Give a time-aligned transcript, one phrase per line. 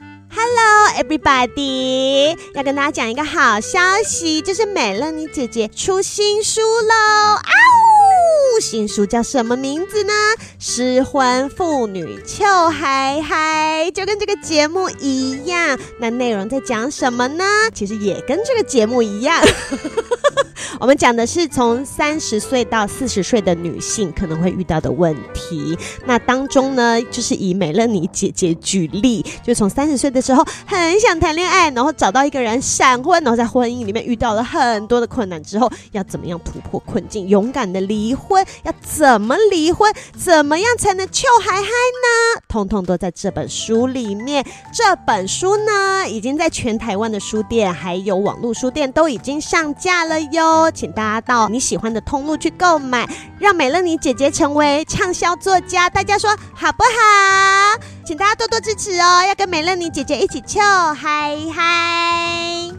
[0.00, 2.36] Hello, everybody！
[2.52, 6.94] 要跟大家讲一个好消息，就是美乐妮姐姐出新书喽！
[7.36, 7.52] 啊
[8.56, 10.12] 呜，新书叫什么名字呢？
[10.58, 15.78] 失婚妇女笑嗨嗨，就跟这个节目一样。
[16.00, 17.44] 那内容在讲什么呢？
[17.72, 19.40] 其实也跟这个节目一样。
[20.80, 25.76] 我们讲的是从三十岁到四十岁的女性可能会遇到的问题。
[26.06, 38.44] 那当中呢，就是以美乐妮姐姐举例，就从三十岁的时候很想谈恋爱，然后找到一个人闪婚，然后在婚姻里面遇到了很多的困难之后，要怎么样突破困境，勇敢的离婚？
[38.62, 39.92] 要怎么离婚？
[40.16, 42.42] 怎么样才能笑嗨嗨呢？
[42.48, 44.44] 通通都在这本书里面。
[44.72, 50.53] 这本书呢，已经在全台湾的书店还有网络书店都已经上架了哟。
[50.70, 53.08] 请大家到你喜欢的通路去购买，
[53.38, 55.88] 让美乐妮姐姐成为畅销作家。
[55.88, 57.80] 大家说好不好？
[58.04, 59.24] 请大家多多支持哦！
[59.26, 62.70] 要跟美乐妮姐姐一起笑嗨嗨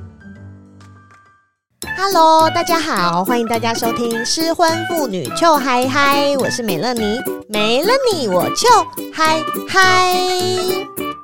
[1.98, 8.68] ！Hello，大家好，欢迎大家收听《失婚妇女笑嗨嗨》，我是美乐妮，没了你我笑
[9.14, 11.15] 嗨嗨。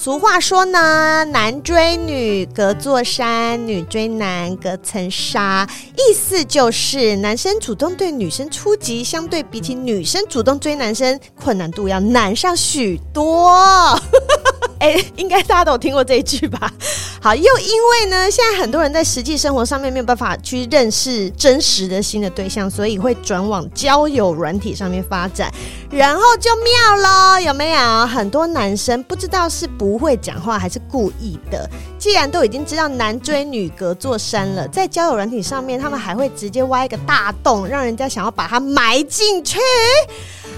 [0.00, 13.50] 俗话说呢，男追女隔座山，女追男隔层纱，意思就是男生主动对女生出击，相对比起女生主动追男生，困难度要难上许多。
[14.78, 16.72] 哎、应该大家都有听过这一句吧？
[17.20, 25.52] 好，又因为呢，现在很多人在实际生活上面没有办法去认识真实的新的对象，所以会转往交友软体上面发展，
[25.90, 28.06] 然后就妙了，有没有？
[28.06, 39.58] 很多男生不知道是不会讲话还是故意的，既然都已经知道男追女隔座山了，在交友软体上面，他们还会直接挖一个大洞，让人家想要把它埋进去。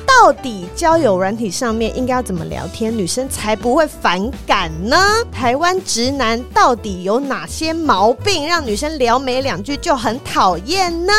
[0.05, 4.97] 到底交友软体上面应该要怎么聊天，女生才不会反感呢？
[5.31, 11.13] 台湾直男到底有哪些毛病，让女生聊没两句就很讨厌呢？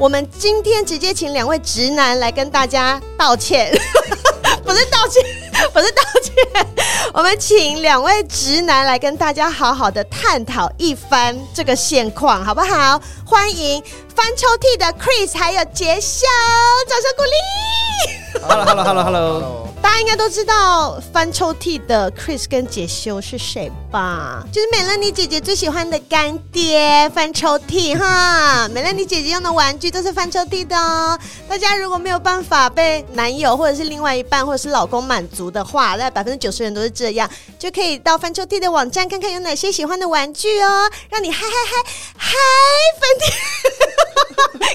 [0.00, 3.70] 我们今天直接请两位直男来跟大家道歉，
[4.64, 5.22] 不是道歉，
[5.72, 6.66] 不是道歉，
[7.12, 13.00] 我们请两位直男来跟大家好好的探讨一番这个现况，好不好？
[13.24, 13.82] 欢迎
[14.14, 16.26] 翻抽屉的 Chris 还有杰修，
[16.88, 17.30] 掌声鼓励。
[18.46, 19.66] Hello，Hello，Hello，Hello。
[19.82, 24.44] 大家应该都知道翻抽屉的 Chris 跟杰修是谁吧？
[24.52, 28.68] 就是美乐妮姐姐最喜欢的干爹翻抽屉哈。
[28.68, 31.18] 美乐妮姐姐用的玩具都是翻抽屉的哦。
[31.48, 41.84] 大家如果没有办法被男友或者是另外一半或者是老公满足的话，那百分之九十人都是这样，就可以到翻抽屉的网站看看有哪些喜欢的玩具哦，让你嗨嗨嗨
[42.16, 42.36] 嗨
[42.98, 43.30] 翻天，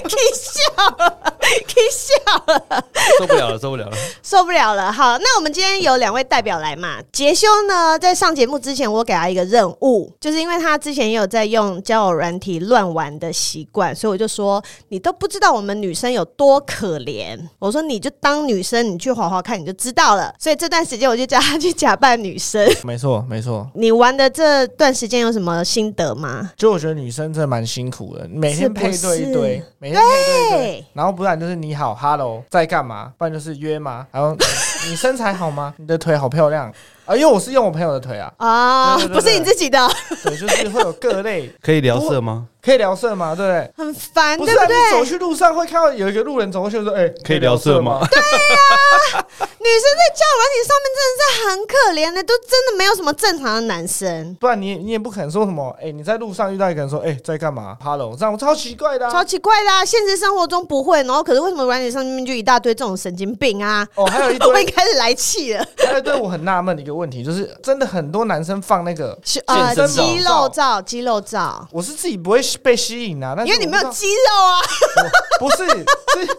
[0.08, 2.14] 可以笑了，可以笑
[2.46, 2.84] 了。
[3.18, 4.90] 受不了了，受不了了，受不了了！
[4.90, 6.96] 好，那我们今天有两位代表来嘛？
[7.12, 17.38] 杰修呢，在上节目之前，我给他一个任务，就是因为他之前也有在用交友软体乱玩的习惯，所以我就说你都不知道我们女生有多可怜。
[17.58, 20.32] 我说你就当女生，你去滑滑看，你就知道了。
[20.38, 22.64] 所以这段时间我就叫他去假扮女生。
[22.84, 23.68] 没错，没错。
[23.74, 26.52] 你玩的这段时间有什么心得吗？
[26.56, 33.12] 就我觉得女生真的蛮辛苦的，每天配对一堆，每天配对一堆，然后不然就是你好，Hello，在干嘛？
[33.18, 34.06] 不然就是约吗？
[34.12, 34.36] 然后
[34.88, 35.74] 你，身材好吗？
[35.78, 36.72] 你的腿好漂亮。
[37.06, 39.78] 啊，因为我是用我朋友的腿啊，啊，不是你自己的，
[40.24, 42.48] 对，就是会有各类， 可以聊色吗？
[42.60, 43.32] 可以聊色吗？
[43.32, 43.72] 对不对？
[43.76, 49.26] 很烦，不是啊，你走去路上会看到有一个路人走过去说：“哎，可以聊色吗？”对呀，
[49.66, 54.34] 女生在交友软体上面真的是很可怜的，都真的没有什么正常的男生。
[54.36, 63.86] 不然你你也不可能说什么，哎，你在路上遇到一个人说：“哎，在干嘛？”Hello，这样我超奇怪的，超奇怪的，现实生活中不会，然后可是为什么软体上面就一大堆这种神经病啊？
[63.96, 65.66] 哦，还有一堆， 我开始来气了。
[65.78, 73.34] 还有一堆我很纳闷的一个问题，就是真的很多男生放那个呃肌肉照，肌肉照，我是自己不会被吸引啊。
[73.44, 74.60] 因为你没有肌肉啊，
[75.40, 76.38] 不是，是。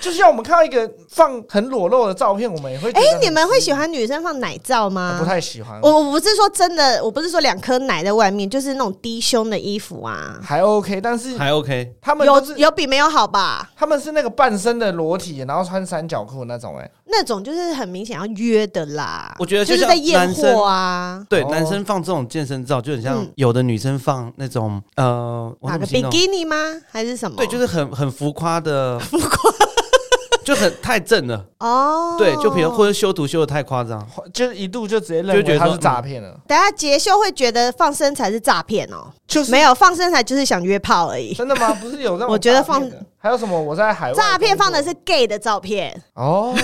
[0.00, 2.90] 就像我们看到一个放很裸露的照片，我们也会。
[2.92, 5.16] 哎，你们会喜欢女生放奶照吗？
[5.18, 5.78] 不太喜欢。
[5.82, 11.94] 我我不是说真的，我不是说两颗奶在外面，就是那种低胸的衣服啊，还 OK，但是还 OK。
[12.00, 13.70] 他们有有比没有好吧？
[13.76, 19.34] 他们是那个半身的裸体，然后穿三角裤那种，哎，那种就是很明显要约的啦。
[19.38, 21.22] 我觉得就是在验货啊。
[21.28, 26.56] 对，男生放这种健身照，就很像有的女生放那种呃，哪个比基尼吗？
[26.90, 27.36] 还是什么？
[27.36, 29.50] 对，就是很很浮夸的 浮夸。
[30.44, 36.28] 就很太正了哦，对，就比如或者修图修的太夸张， 就一度就直接认为他是诈骗了。
[36.30, 41.34] 嗯、等下杰秀会觉得放身材是诈骗哦，就是没有放身材就是想约炮而已。
[41.34, 41.72] 真的吗？
[41.80, 42.32] 不是有那种？
[42.32, 42.82] 我觉得放
[43.18, 43.60] 还有什么？
[43.60, 46.54] 我在海外诈骗放的是 gay 的照片哦。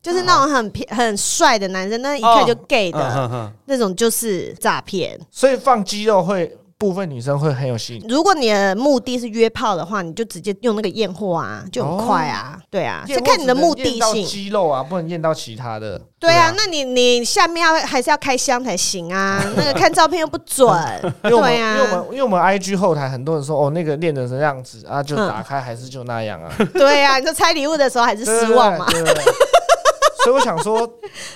[0.00, 5.18] 就是那种很很帅的男生，那一看就 gay 的、哦、那种，就是诈骗。
[5.30, 6.56] 所以放肌肉会。
[6.78, 8.06] 部分女生会很有吸引。
[8.08, 12.56] 如果你的目的是约炮的话，你就直接用那个验货啊，就很快啊。
[12.56, 14.24] 哦、对啊，是看你的目的性。
[14.24, 16.00] 肌肉啊，不能验到其他的。
[16.20, 19.42] 对啊，那你你下面要还是要开箱才行啊。
[19.56, 20.68] 那个看照片又不准。
[21.22, 26.48] 对啊，因为我们因为我们 IG 后台很多人说哦，那个练的是这样子啊，就打开还是就那样啊。
[26.74, 28.86] 对啊，你说拆礼物的时候还是失望嘛。
[30.24, 30.88] 所以我想说，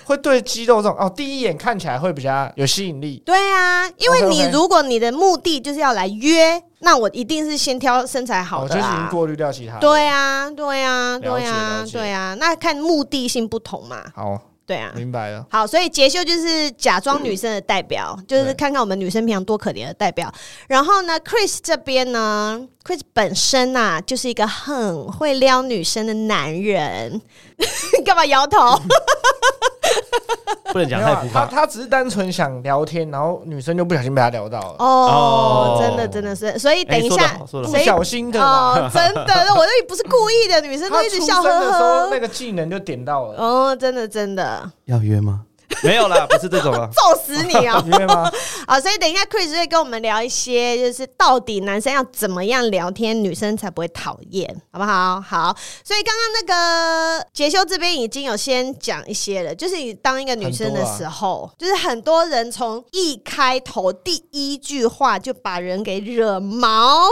[0.05, 3.23] 会对肌肉这种哦，第一眼看起来会比较有吸引力。
[3.25, 8.79] 对啊，因为你如果你的目的就是要来约，那我一定是先挑身材好的，啊。
[8.79, 9.79] 我就已经过滤掉其他。
[9.79, 14.05] 对啊，对啊，对啊，对啊，那看目的性不同嘛。
[14.14, 14.40] 好。
[14.72, 15.46] 对啊，明白了。
[15.50, 20.32] 好，所以杰秀就是假装女生的代表，嗯、就是看看我们女生平常多可怜的代表。
[20.66, 27.20] 然后呢，Chris 这边呢，Chris 本身呐、啊、就是一个很会撩女生的男人。
[28.04, 28.58] 干嘛摇头？
[30.72, 31.44] 不能讲太浮夸。
[31.46, 34.76] 他他只是单纯想聊天，然后女生就不小心被他聊到了。
[34.78, 39.22] 哦，真的真的是，所以等一下，不小心的哦，真的，
[39.54, 42.08] 我这里不是故意的，女生都一直笑呵呵。
[42.10, 43.38] 那个技能就点到了。
[43.38, 44.70] 哦，真的真的。
[44.86, 45.42] 要约吗？
[45.82, 47.82] 没有啦，不是这种啊， 揍死你啊！
[47.86, 48.30] 约吗？
[48.66, 55.20] 好，所以等一下，Chris 会跟我们聊一些，就是到底男生要怎么样聊天，女生才不会讨厌，好不好？
[55.20, 56.46] 好，所以刚刚那
[57.19, 67.02] 个杰修这边已经有先讲一些了，就是你当一个女生的时候，啊、就是很多人从一开头第一句话就把人给惹毛。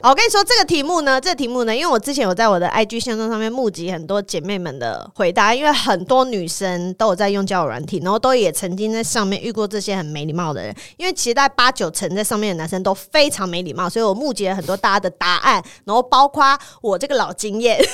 [0.00, 10.72] 好，我跟你说这个题目呢，这个题目呢，因为我之前有在我的 IG 线上上面募集很多姐妹们的回答，因为很多女生都有在用交友软体，然后都也曾经在上面遇过这些很没礼貌的人。
[10.96, 17.84] 因为其实在八九成在上面的男生都非常没礼貌，所以我募集了很多大家的答案，然后包括我这个老经验。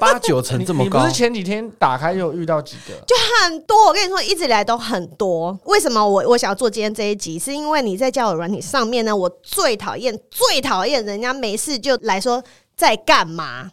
[0.00, 0.98] 八九成这么高？
[0.98, 2.94] 你不是前几天打开又遇到几个？
[3.06, 3.86] 就很多。
[3.86, 5.56] 我跟你说，一直以来都很多。
[5.64, 7.38] 为什么我我想要做今天这一集？
[7.38, 12.42] 是因为你在交友软体上面呢，我最讨厌最讨厌人家没事就来说
[12.76, 13.70] 在干嘛。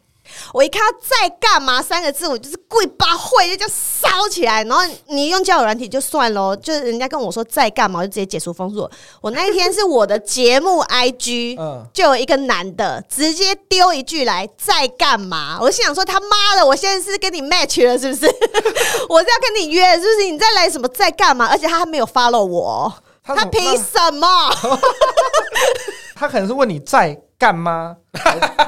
[0.54, 4.64] 我一看到在干嘛三个字，我就是故意把会就这样烧起来。
[4.64, 8.90] 然后你用交友软体就算喽，就是人家跟我说在干嘛，我就直接解除封锁。
[9.22, 11.58] 我那一天是我的节目 IG，
[11.94, 15.58] 就有一个男的直接丢一句来在干嘛。
[15.62, 18.26] 我心想说他妈的，我现在是跟你 match 了是不是？
[19.10, 20.32] 我是要跟你约，是不是？
[20.32, 21.48] 你再来什么在干嘛？
[21.48, 22.94] 而且他还没有 follow 我，
[23.24, 24.28] 他凭什么？
[26.16, 27.16] 他可能是问你在。
[27.38, 27.98] 干吗？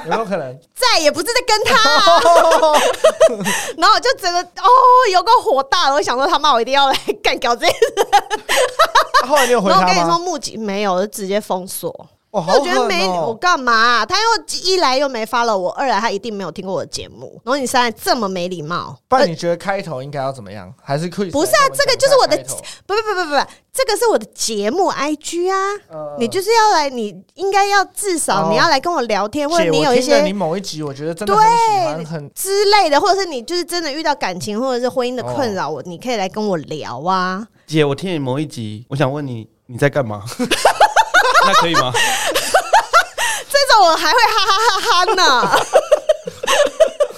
[0.04, 0.60] 有没有可能？
[0.76, 1.74] 在也不是在跟他，
[3.78, 4.70] 然后我就整个哦，
[5.14, 5.96] 有个火大了。
[5.96, 7.74] 我想说他妈，我一定要来干搞这个。
[9.26, 9.88] 后来你有回他吗？
[9.88, 12.10] 我跟你说，目击没有，就直接封锁。
[12.38, 14.06] 哦、我觉得没我干嘛、啊？
[14.06, 17.42] 他又一来又没 follow 我，二来他一定没有听过我的节目。
[17.44, 20.74] 然后你三来这么没礼貌，不然你觉得开头应该要怎么样？
[20.82, 21.32] 还是可以？
[21.32, 22.38] 不是啊，这个就是我的，
[22.86, 25.58] 不不不不不，这个是我的节目 IG 啊。
[25.90, 37.48] 呃、你就是要来，你应该要至少你要来跟我聊天，哦、或者你有一些你某一集我觉得真的很喜欢对很之类的，或者是你就是真的遇到感情或者是婚姻的困扰，我、哦、你可以来跟我聊啊。
[37.66, 40.24] 姐，我听你某一集，我想问你你在干嘛？
[41.46, 41.94] 那可以吗？
[43.82, 45.58] 我还会哈哈哈哈呢，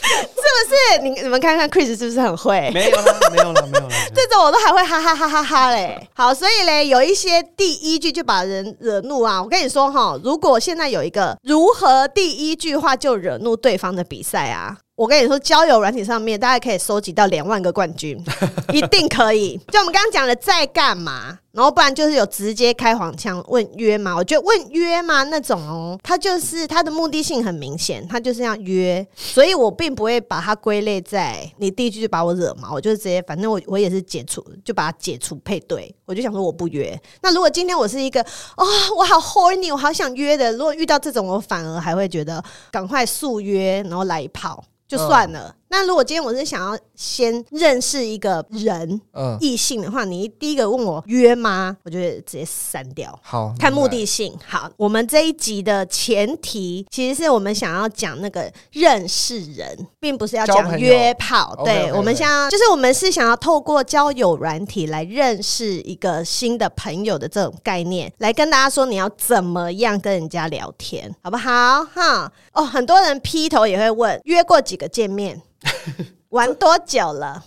[0.10, 1.02] 是不是？
[1.04, 2.70] 你你们看看 Chris 是不是很会？
[2.74, 3.90] 没有了，没有了，没有了。
[4.16, 6.10] 这种我都还会哈哈哈哈哈嘞。
[6.14, 9.42] 好，所以嘞，有一些第一句就把人惹怒啊。
[9.42, 14.78] 我跟你说哈，如果现在有一个如何第一句话就惹怒对方的比赛啊。
[14.96, 18.22] 我跟你说，交友软体上面大家可以收集到两万个冠军，
[18.74, 19.58] 一定可以。
[19.72, 21.40] 就我们刚刚讲的，在干嘛？
[21.52, 24.16] 然后不然就是有直接开黄腔问约吗？
[24.16, 35.94] 我觉得问约吗那种哦，他就是他的目的性很明显，他就是要约，所以我并不会把它归类在你第一句就把我惹毛，我就直接反正我我也是解除，就把它解除配对。
[36.06, 37.00] 我就想说我不约。
[37.22, 38.22] 那如果今天我是一个
[38.56, 38.66] 哦，
[38.98, 44.64] 我好 horny，我好想约的，如果遇到这种，我反而还会觉得赶快速约，然后来一炮。
[44.88, 45.56] 就算了。
[45.70, 51.78] 那如果今天我是想要先认识一个人，嗯，异性的话，你第一个问我约吗？
[51.84, 53.18] 我就直接删掉。
[53.22, 54.36] 好，看目的性。
[54.46, 61.56] 好，我们这一集的前提其实是我们想要讲那个认识人，并不是要讲约炮。
[61.64, 71.86] 对，我们想要就是我们是想要透过交友软体来认识一个新的朋友的这种概念，来跟大家说你要怎么样跟人家聊天，好不好？
[71.86, 75.40] 哈，哦，很多人劈头也会问约过几个见面。
[76.30, 77.44] 玩多久了？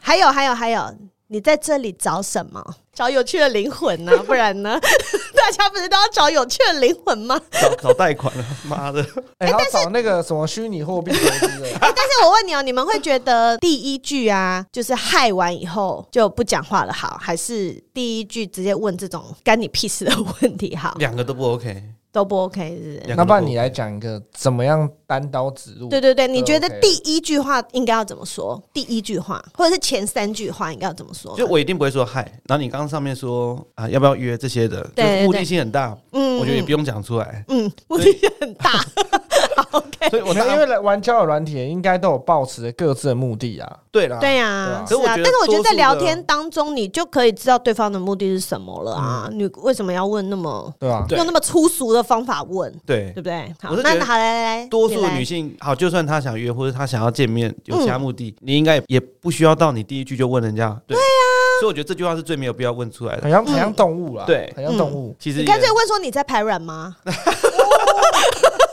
[0.00, 0.94] 还有还有还有，
[1.28, 2.62] 你在这里找什么？
[2.92, 4.12] 找有趣的灵魂呢？
[4.26, 4.78] 不然呢？
[5.34, 7.40] 大家不是都要找有趣的灵魂吗？
[7.50, 9.02] 找找贷款了，妈的！
[9.38, 11.66] 哎、欸，要找那个什么虚拟货币投资的。
[11.66, 20.94] 哎、欸，但是我问你哦，你们会觉得第一句啊，就是害完以后就不讲话了好，还是第一句直接问这种干你屁事的问题好？
[20.98, 21.82] 两个都不 OK。
[22.12, 23.14] 都不 OK 是不是？
[23.16, 25.88] 那不然你来讲一个怎么样单刀直入？
[25.88, 28.60] 对对对，你觉得第一句话应该要怎么说？
[28.72, 31.36] 第一句话或者是前三句话应该要怎么说？
[31.36, 32.22] 就我一定不会说嗨。
[32.46, 34.82] 然后你刚刚上面说啊，要不要约这些的？
[34.94, 35.96] 对，目的性很大。
[36.12, 37.44] 嗯，我觉得也不用讲出来。
[37.48, 38.84] 嗯，目的性很大。
[39.78, 43.78] OK，所以我因为玩交友软体，应该都有抱持各自的目的啊。
[43.90, 45.00] 对啦，对呀，是啊。
[45.16, 49.28] 但是我觉得在聊天当中，你就可以知道对方的目的是什么了啊。
[49.32, 51.04] 你为什么要问那么对啊？
[51.10, 52.00] 用那么粗俗的？
[52.10, 53.54] 方法问对对不对？
[53.62, 60.76] 好，那好来来来，多数女性好，就算她想约或者她想要见面，有其他目的，你应该也不需要到你第一句就问人家。
[60.88, 61.02] 对呀，
[61.60, 65.14] 所以我觉得这句话是最没有必要问出来的，很像很像动物啦，对，很像动物。
[65.20, 66.96] 其实你干脆问说你在排卵吗？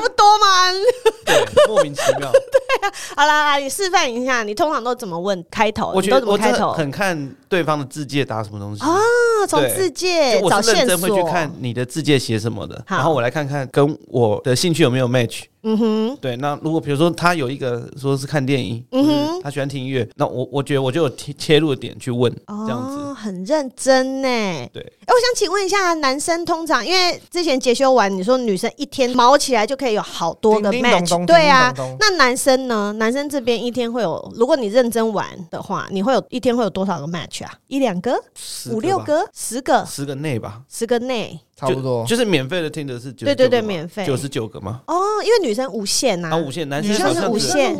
[0.00, 0.72] 不多嘛？
[1.24, 2.32] 对，莫名其妙。
[3.16, 5.92] 好啦，你示范一下，你通常都怎么问开头？
[5.94, 8.96] 我觉得我真的很看对方的字界打什么东西啊。
[9.48, 15.44] 从字界找线索，我认真会去看你的字界写什么的，然后我来看看跟我的兴趣有没有 match。
[15.62, 24.28] 嗯哼，对，那如果比如说他有一个说是看电影，嗯哼，他喜欢听音乐，那我我觉得我就有切入的点去问，哦这样子很认真呢。
[24.72, 32.92] 对，哎，我想请问一下，男生通常因为之前结修完，你说女生一天毛起来就可以有好多个 match，对啊，那男生呢？
[32.94, 37.52] 男生这边一天会有，如果你认真玩的话，你会有一天会有多少个 match 啊？
[37.68, 38.18] 一两个、
[38.72, 40.62] 五六个、十个、十个内吧？
[40.68, 41.40] 十个内。
[41.60, 42.04] 差不多。
[42.06, 44.04] 就，是免费的听的是对对对，免费。
[44.06, 44.80] 九十九个吗？
[44.86, 47.28] 哦，因为女生无限呐，啊无限，男生是。
[47.28, 47.76] 无限，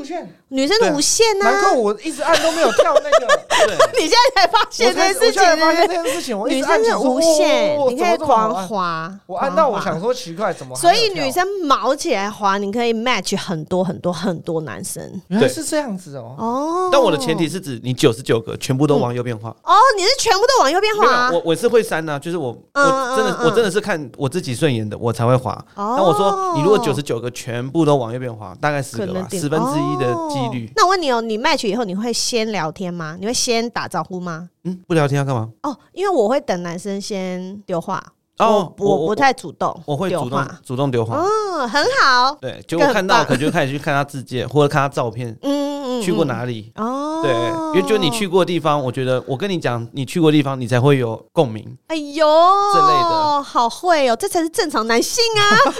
[0.48, 1.50] 女生的无限呐。
[1.50, 16.34] 难怪我一直按都没有跳那个， 你现在才发现这件事情，发现这件事情，我一直按是无限，你可以狂滑，我按到我想说奇怪怎么，所以女生毛起来滑，你可以 match 很多很多很多男生，原来是这样子哦。
[16.38, 19.48] 哦，但我的前提是指你九十九个全部都往右边滑。
[19.48, 21.30] 哦，你是全部都往右边滑？
[21.32, 24.50] 我我是会删呐，就是我我真的我真的是看我自己。
[24.60, 25.64] 顺眼的我才会滑。
[25.74, 30.70] 那我说，你如果九十九个全部都往右边滑，大概十个吧，十分之一的几率。
[30.76, 33.16] 那我问你哦，你 match 以后你会先聊天吗？
[33.18, 34.50] 你会先打招呼吗？
[34.64, 35.48] 嗯，不聊天要干嘛？
[35.62, 38.04] 哦，因为我会等男生先丢话。
[38.38, 41.16] 哦，我不太主动，我会主动主动丢话。
[41.16, 42.34] 嗯，很好。
[42.40, 45.36] 对，结果看到可能就开始去看他自介或者看他照片。
[45.42, 45.69] 嗯
[46.00, 46.72] 嗯，去过哪里？
[46.76, 47.32] 哦，对，
[47.78, 51.76] 因为就你去过的地方，我觉得我跟你讲，你去过的地方，你才会有共鸣。
[51.88, 52.26] 哎呦，
[52.72, 55.42] 这类的，好会哦，这才是正常男性啊，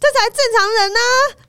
[0.00, 0.98] 这才正常人呢。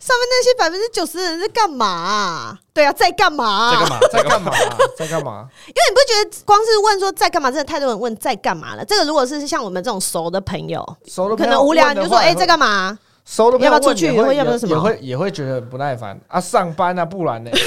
[0.04, 2.60] 上面那些百分之九十的人在干嘛？
[2.74, 3.72] 对啊，在干嘛？
[3.72, 4.00] 在干嘛？
[4.12, 4.52] 在干嘛？
[4.98, 5.48] 在干嘛？
[5.68, 8.84] 因为你不觉得光是问说在干嘛，真的太多人问在干嘛了。
[8.84, 13.00] 这个如果是像我们这种熟的朋友，熟的可能无聊，你就说哎，在干嘛？
[13.26, 14.12] 熟的朋友要不要出去？
[14.12, 14.76] 会要不要什么？
[14.76, 17.52] 也会也会觉得不耐烦啊，上班啊，不然呢？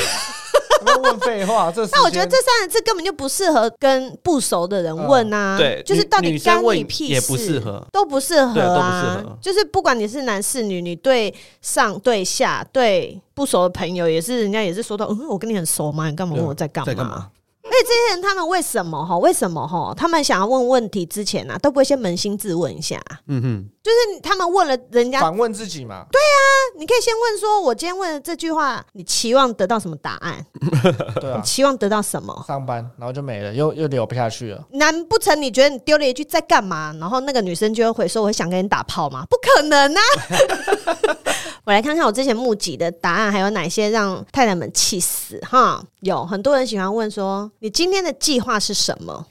[1.03, 5.57] 问废话，这那我觉得这三个字根本就不适合跟不熟的人问啊。
[5.59, 9.21] 对，就是到底干你屁事，也不适合，都不适合啊。
[9.41, 16.09] 就是不管你是男是女，你对上对下对不熟的朋友，也是人家也是说到，嗯，我跟你很熟吗？
[16.09, 17.31] 你干嘛问我在干嘛？
[17.69, 19.19] 而且这些人他们为什么哈？
[19.19, 19.93] 为什么哈？
[19.97, 23.01] 他们想要问问题之前呢，都不会先扪心自问一下？
[23.27, 26.07] 嗯哼，就是他们问了人家反问自己嘛？
[26.11, 26.39] 对啊，
[26.79, 30.45] 你可以先问说：“我今天问的这句话，你期望得到什么答案？
[31.21, 32.45] 对啊，你期望得到什么？
[32.47, 34.65] 上班，然后就没了，又又聊不下去了。
[34.73, 36.95] 难不成你觉得你丢了一句在干嘛？
[37.01, 39.25] 然后那个女生就会回说：我想跟你打炮吗？
[39.29, 40.01] 不可能啊！
[41.67, 45.83] 我来看看我之前募集的答案，还有哪些让太太们气死哈？
[46.01, 47.51] 有很多人喜欢问说。
[47.61, 49.27] 你今天的计划是什么？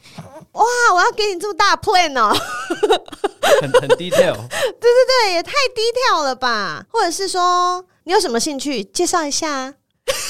[0.54, 0.64] 哇，
[0.94, 2.34] 我要给你这么大 plan 哦，
[3.62, 4.36] 很很 detail。
[4.50, 6.86] 对对对，也太 detail 了吧？
[6.90, 8.84] 或者是说，你有什么兴趣？
[8.84, 9.74] 介绍一下。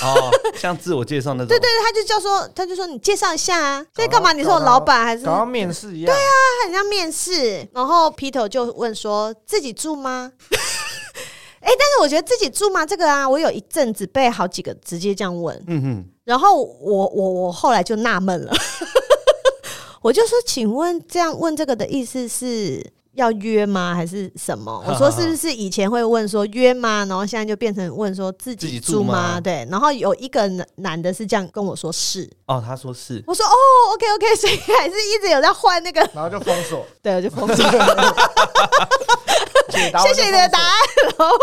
[0.01, 1.47] 哦，像自我介绍那种。
[1.47, 3.85] 对对对，他就叫说，他就说你介绍一下啊。
[3.93, 4.31] 在干嘛？
[4.33, 5.25] 你是我老板还是？
[5.25, 6.13] 刚刚面试一样。
[6.13, 6.31] 对啊，
[6.65, 7.67] 很像面试。
[7.73, 10.31] 然后 Peter 就问说：“自己住吗？”
[11.65, 12.85] 哎、欸，但是我觉得自己住吗？
[12.85, 15.59] 这个啊，我有一阵子被好几个直接这样问。
[15.67, 16.05] 嗯哼。
[16.23, 18.53] 然后我我我后来就纳闷了，
[20.01, 24.83] 我就说，请问这样问这个的意思是要约吗，还是什么？
[24.87, 27.05] 我说是不是以前会问说约吗？
[27.07, 29.39] 然后现在就变成问说自己住吗？
[29.41, 29.67] 对。
[29.69, 33.23] 然后有一个男男的是这样跟我说是哦，他说是。
[33.27, 33.53] 我说哦
[33.93, 36.85] ，OK OK，所以还是一直有在换那个，然后就封锁。
[37.01, 37.63] 对，我就封锁。
[39.75, 40.77] 谢谢你的答案，
[41.17, 41.35] 然后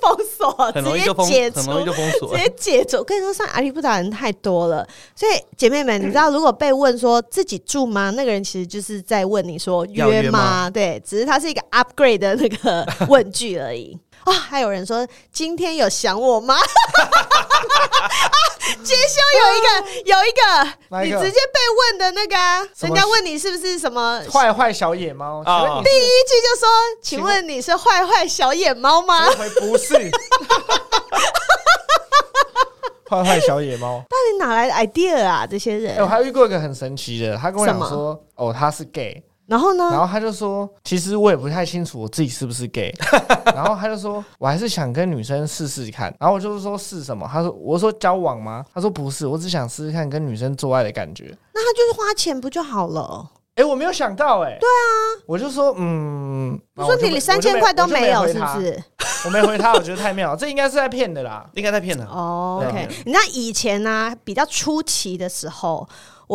[0.00, 2.96] 封锁，很容易就封，直接解除，很容易就封锁，直接解除。
[2.98, 8.10] 我跟你说，上阿里不达人太多了，所以姐妹们，你知道如果被问说自己住吗？
[8.10, 10.10] 那个人其实就是在问你说约吗？
[10.10, 13.98] 约吗对，只是它是一个 upgrade 的那个 问句而已。
[14.24, 16.54] 啊、哦，还有人说今天有想我吗？
[16.58, 16.62] 啊，
[18.84, 19.66] 杰修有一个，
[20.06, 20.42] 有一个，
[21.04, 25.42] 你直接被问的那个、啊，人家问你是不是什么坏坏小野猫？
[25.44, 26.68] 哦、第一句就说，
[27.02, 29.26] 请问你是坏坏小野猫吗？
[29.60, 29.94] 不是，
[33.10, 35.46] 坏坏小野猫，到底哪来的 idea 啊？
[35.46, 39.22] 这些人，欸、我还遇过一个很神奇的，他跟我讲说，哦，他是 gay。
[39.52, 39.84] 然后呢？
[39.90, 42.90] 然后他就说：“其实我也不太清楚我自己是不是 gay。
[43.54, 53.28] ”然后他就说：“我还是想跟女生试试看。”然后我就是说：“试什么？”他说：“我说交往吗？”他说：“不是，我只想试试看跟女生做爱的感觉。”那他就是花钱不就好了？
[53.56, 58.82] 哎，我没有想到，哎，对啊，我就说，嗯，我说你三千块都没有，是不是？
[59.26, 62.02] 我没回他，我觉得太妙，这应该是在骗的啦，应该在骗的。
[62.06, 65.86] 哦，OK，你知道以前呢，比较初期的时候，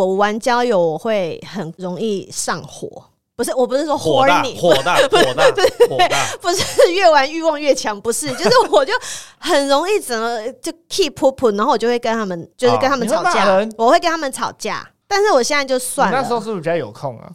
[0.05, 2.87] 我玩交友我会很容易上火。
[3.35, 5.43] 不是，我不是说火大，火大，火大，
[5.89, 6.63] 火大，不是
[6.93, 8.93] 越玩欲望越强，不是， 就是我就
[9.39, 16.21] 很容易怎么就 keep up，然后我就会跟他们，就是跟他们吵架，我会跟他们吵架，但是我现在就算了。
[16.21, 17.29] 那时候是不是比较有空啊？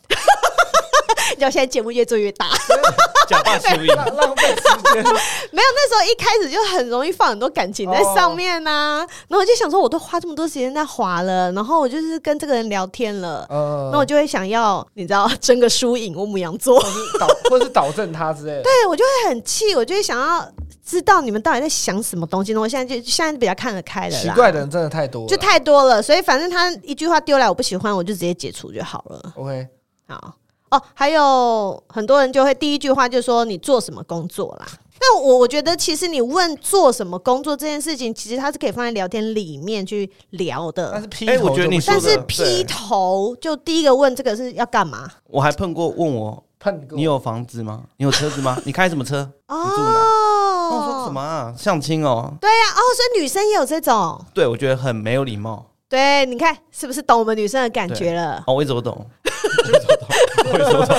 [1.39, 2.47] 要现在节目越做越大，
[3.29, 4.63] 假扮收音， 浪费时
[4.93, 5.03] 间。
[5.53, 9.01] 没有，那时候一开始就很容易放很多感情在上面呐、啊。
[9.01, 9.11] Oh.
[9.29, 13.99] 然后我就想说，我都花这么多时间在滑了，然后我就是跟这个人聊天了，那、uh.
[13.99, 16.15] 我就会想要，你知道，争个输赢。
[16.17, 18.63] 我母羊座，或是导，或是导正他之类的。
[18.63, 20.47] 对，我就会很气，我就会想要
[20.85, 22.53] 知道你们到底在想什么东西。
[22.53, 24.17] 那我现在就现在比较看得开了。
[24.17, 26.03] 奇怪的人真的太多了，就太多了。
[26.03, 29.33] 所以反正他一句话丢来，我不喜欢，我就直接解除就好了。
[29.37, 29.67] OK，
[30.09, 30.35] 好。
[30.73, 34.67] 哦，还有很多人就会第一句话就说你做什么工作啦？
[35.01, 40.91] 那我我觉得其实你问做什么工作这件事情，其实它是可以放在聊天里面去聊的。
[40.93, 45.09] 但是劈头，我觉得你但是劈头就第一个问这个是要干嘛？
[45.29, 47.83] 我还碰过问我碰过你有房子吗？
[47.97, 48.57] 你有车子吗？
[48.65, 49.29] 你开什么车？
[49.49, 50.71] 哦，你住哪？
[50.71, 51.53] 我说什么啊？
[51.59, 52.33] 相亲哦？
[52.41, 54.25] 对呀，哦，所以女生也有这种？
[54.33, 55.67] 对，我觉得很没有礼貌。
[55.89, 58.43] 对，你看是不是懂我们女生的感觉了？
[58.47, 59.05] 哦，我一直不懂，
[60.45, 60.99] 不懂，我一直不懂，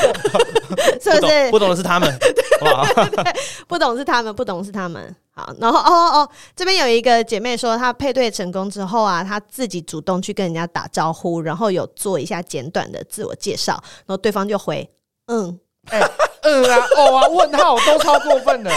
[1.02, 1.52] 是不是？
[1.52, 2.20] 不懂的是他们，
[3.68, 5.16] 不懂是他们，不懂是他们。
[5.36, 13.74] 好，然后哦哦哦，这边有一个姐妹说，她配对成功之后啊，她自己主动去跟人家打招呼，然后有做一下简短的自我介绍，
[14.06, 14.88] 然后对方就回
[15.28, 16.00] 嗯， 哎，
[16.44, 18.70] 嗯啊，哦啊，问号都超过分的，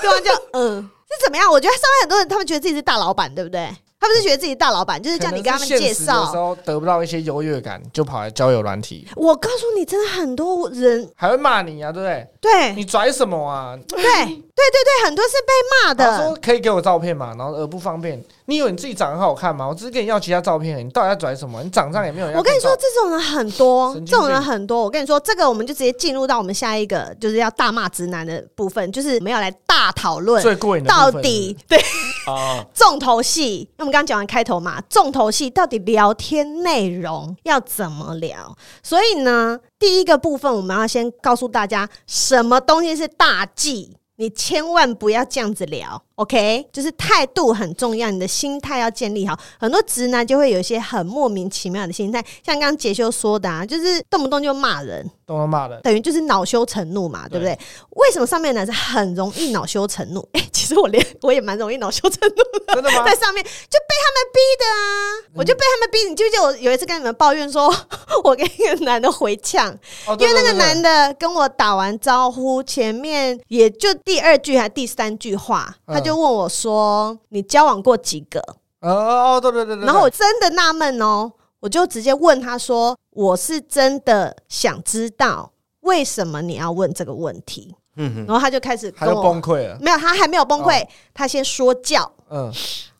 [0.00, 1.50] 对方就嗯，是怎么样？
[1.50, 3.68] 我觉得上面很多人他们觉得自己是大老板，对不对？
[4.04, 9.08] 他不是觉得自己大老板，就是叫你跟他们介绍的时候得不到一些优越感，就跑来交友软体。
[9.16, 12.28] 我告诉你，真的很多人还会骂你啊，对不对？
[12.38, 13.74] 对，你拽什么啊？
[13.88, 13.98] 对
[14.56, 15.52] 对对对，很多是被
[15.88, 16.04] 骂的。
[16.04, 18.22] 他说可以给我照片嘛，然后而不方便。
[18.46, 19.66] 你以为你自己长得很好看吗？
[19.66, 21.60] 我只是跟你要其他照片，你到底要拽什么？
[21.62, 22.36] 你长相也没有人。
[22.36, 24.82] 我跟你说，这种人很多，这种人很多。
[24.82, 31.78] 我跟你说，这个我们就直接进入到我们下一个，就是要大骂直男的部分，就是我们要来大讨论最过瘾的到底对
[32.28, 33.68] 啊重头戏。
[33.76, 38.56] 那我们刚刚讲完开头嘛，重头戏到底聊天内容要怎么聊？
[38.82, 46.00] 所以呢，第一个部分我们要先告诉大家，什么东西是大忌，你千万不要这样子聊。
[46.16, 49.38] OK，就是态度很重要，你的心态要建立好。
[49.58, 57.58] 很多直男就会有一些很莫名其妙的心态，像刚刚杰修说的啊，就是动不动就骂人，动不动骂人，等于就是恼羞成怒嘛，对不对？
[57.90, 60.26] 为什么上面的男生很容易恼羞成怒？
[60.32, 63.02] 哎，其实我连我也蛮容易恼羞成怒的，真的吗？
[63.08, 65.98] 在上面就被他们逼的啊，我就被他们逼。
[66.08, 67.74] 你记不记得我有一次跟你们抱怨说，
[68.22, 69.76] 我跟一个男的回呛，
[70.18, 76.04] 因为那个男的跟我打完招呼，前面也就第二句还第三句话，他。
[76.04, 78.38] 就问我说：“你交往过几个？”
[78.86, 79.86] 哦，对对对对。
[79.86, 88.26] 然后我真的纳闷哦，我就直接问他说：“我是真的想知道为什么你要问这个问题。”嗯哼。
[88.26, 89.78] 然后他就开始他就崩溃了。
[89.80, 92.12] 没有，他还没有崩溃，他先说教。
[92.28, 92.52] 嗯。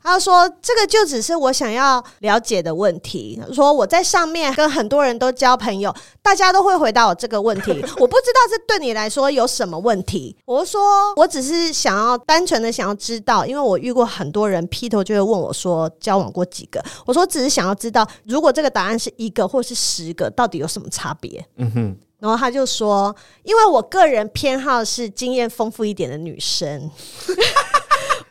[0.05, 3.41] 他说：“这个就只是我想要了解的问题。
[3.53, 7.73] 说我在上面跟很多人都交朋友，大家都会回答我这个问题。
[7.99, 10.37] 我不知道这对你来说有什么问题。
[10.45, 16.85] 我说我只是想要单纯的想要知道，因为我遇过很多人劈头就会问我说交往过几个。
[17.07, 21.43] 我说只是想要知道，如果这个答案是一个或是十个，到底有什么差别？
[21.57, 21.97] 嗯哼。
[22.21, 26.91] 然后他就说，因为我个人偏好是经验丰富一点的女生。”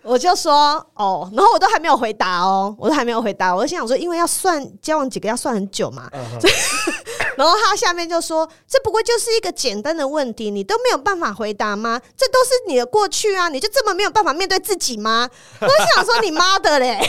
[0.04, 0.54] 我就说
[0.96, 6.42] 哦，然后我都还没有回答哦，我都还没有回答，我就心想说，因为要算交往几个要算很久嘛，uh huh.
[6.42, 6.54] 所以
[7.36, 12.00] 然后他下面就说：“这不过就是一个简单的问题，你都没有办法回答吗？
[12.16, 15.28] 这都是你的过去啊，你就这么没有办法面对自己吗？”
[15.62, 17.00] 我想说：“你妈的嘞，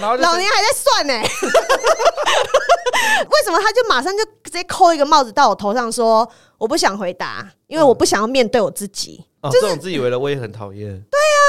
[0.00, 1.14] 老年还在算呢。
[3.30, 10.88] ”为什么他就马上就直接扣一个帽子到我头上说：“我不想回答，因为我不想要面对我自己。”哦，这种自以为的我也很讨厌。
[11.10, 11.39] 对啊，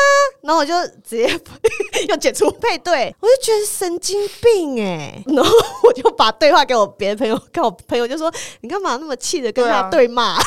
[0.43, 0.73] 然后我就
[1.07, 1.27] 直接
[2.09, 5.51] 要解除配对，我就觉得神经病哎， 然后
[5.83, 10.37] 我就把对话给我别的朋友，跟我朋友就说：“你干嘛那么气的跟他对骂？”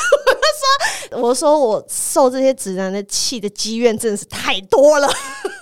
[0.45, 5.07] 他说：“我说我受这些直男的气的积怨真的是太多了。”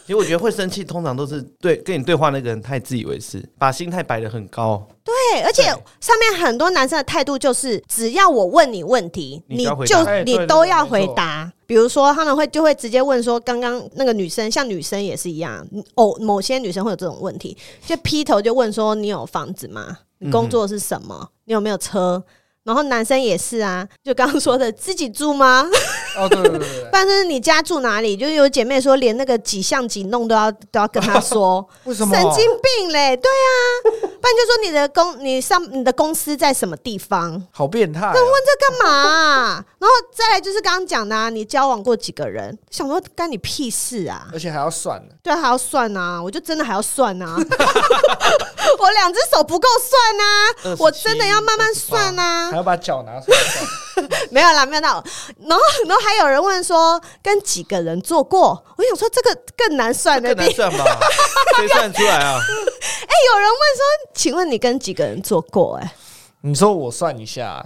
[0.06, 4.86] 其实我觉得会生气，通常都是对跟你对话那个人太自以为是，把心态摆得很高。
[5.02, 5.64] 对，而且
[6.02, 11.50] 上面很多男生的态度就是，只要我问你问题，你就，你，就你都要回答。
[11.66, 15.66] 比如说，他们会就会直接问说，刚刚那个女生，像女生也是一样，
[15.96, 20.00] 哦，某些女生会有这种问题，就劈头就问说，你有房子吗？
[20.20, 21.30] 你工作是什么？
[21.46, 22.22] 你有没有车？
[22.64, 25.68] 然后男生也是啊，就刚刚说的自己住吗？
[26.18, 28.16] 哦，对对对，对， 不然就是你家住哪里？
[28.16, 32.16] 就是有姐妹说，连那个几巷几弄都要都要跟他说， 为什么？
[32.16, 33.18] 神经病嘞！
[33.18, 33.52] 对啊，
[33.92, 37.42] 不然就说你的公你上你的公司在什么地方？
[37.52, 38.00] 好变态！
[38.02, 39.66] 那问这干嘛啊？
[39.80, 42.58] 然后再来就是刚刚讲的，啊，你交往过几个人？
[42.72, 44.28] 想说干你屁事啊！
[44.32, 46.22] 而且还要算，对啊，还要算啊！
[46.22, 47.36] 我就真的还要算啊！
[48.80, 50.76] 我两只手不够算啊！
[50.80, 52.53] 我真的要慢慢算啊！
[52.54, 53.38] 还要把脚拿出来
[54.30, 55.04] 没有啦，没有啦。
[55.40, 58.64] 然后，然后还有人问说，跟几个人做过？
[58.78, 60.86] 我想说，这个更难算的，更难算吧？
[61.58, 62.40] 谁算出来啊？
[62.40, 65.84] 哎、欸，有人问说，请问你跟几个人做过、欸？
[65.84, 65.96] 哎，
[66.42, 67.66] 你说我算一下，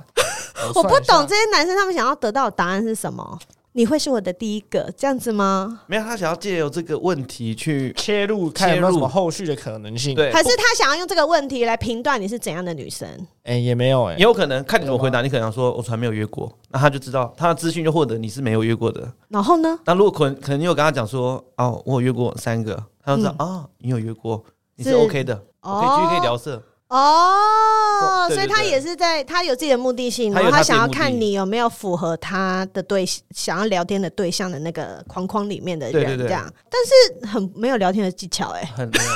[0.73, 3.37] 我，我不懂这些男生他们想要得到的答案是什么。
[3.77, 5.81] 你会是我的第一个这样子吗？
[5.85, 10.15] 没有，他想要借由这个问题去切入，看有没有什么后续的可能性。
[10.15, 13.07] 对，可是他想要用这个问题来评断你是怎样的女生？
[13.43, 15.21] 哎、欸，也没有哎、欸，也有可能看你怎么回答。
[15.21, 19.07] 你可能说我从来没有约过，那他就知道他的资讯就获得你是没有约过的。
[19.29, 19.77] 然后呢？
[19.85, 24.43] 那如果可能，可能你有跟他讲说哦，我有约过三个，他就知道啊、嗯哦，你有约过，
[24.75, 26.55] 你是 OK 的，我可以继续可以聊色。
[26.55, 36.49] 哦，所以他也是在，他有自己的目的性，然后他想要看你有没有符合他的对想要聊天的对象的那个框框里面的人，这样。
[36.69, 39.11] 但是很没有聊天的技巧，哎，很没有。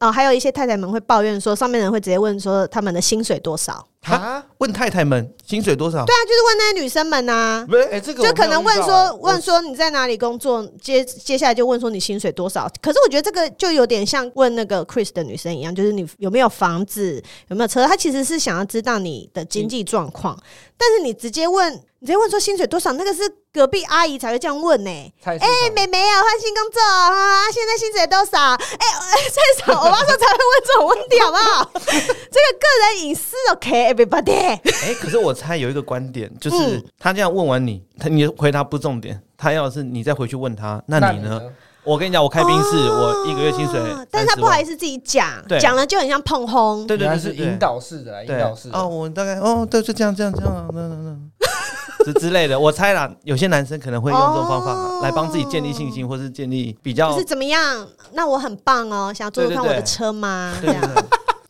[0.06, 3.86] 哦，还有一些太太们会抱怨说，上面人会直接问说他们的薪水多少。
[4.02, 6.04] 他问太太们薪水多少？
[6.04, 7.66] 对啊，就是问那些女生们呐、啊。
[7.68, 10.68] 不是，哎，这个就可能问说，问说你在哪里工作？
[10.80, 12.68] 接接下来就问说你薪水多少？
[12.82, 17.86] 可是我觉得这个就有点像问那个 Chris 的女生一样，就是你有没有房子，有没有车？
[17.86, 20.36] 他其实是想要知道你的经济状况，
[20.76, 21.80] 但是你直接问。
[22.02, 22.92] 你直接问说薪水多少？
[22.94, 25.14] 那个是隔壁阿姨才会这样问呢、欸。
[25.22, 28.40] 哎、欸，妹妹啊，换新工作啊，现在薪水多少？
[28.40, 31.70] 哎、 欸，最少我妈说才会问这种问题，好不好？
[31.78, 41.40] 这个个人隐私，OK，everybody、哎、欸，可是我猜有一个观点，就是他这样问完你，他你回答不重点，他要是你再回去问他，那你呢？
[41.42, 41.50] 你
[41.84, 45.28] 我跟你讲，我开宾士，哦、我一个月薪水，但是他不好意思自己讲，
[45.58, 46.86] 讲了就很像碰轰。
[46.86, 48.78] 对对对，是引导式的，引导式的。
[48.78, 51.16] 哦，我大概哦，对，就这样这样这样，那那那。
[52.04, 57.16] 之之类的，我猜啦，有些男生可能会用这种方法来帮自己建立信心，或是建立比较。
[57.16, 57.86] 是怎么样？
[58.12, 60.52] 那我很棒哦，想要坐坐看我的车吗？
[60.60, 61.02] 对，对，对，对，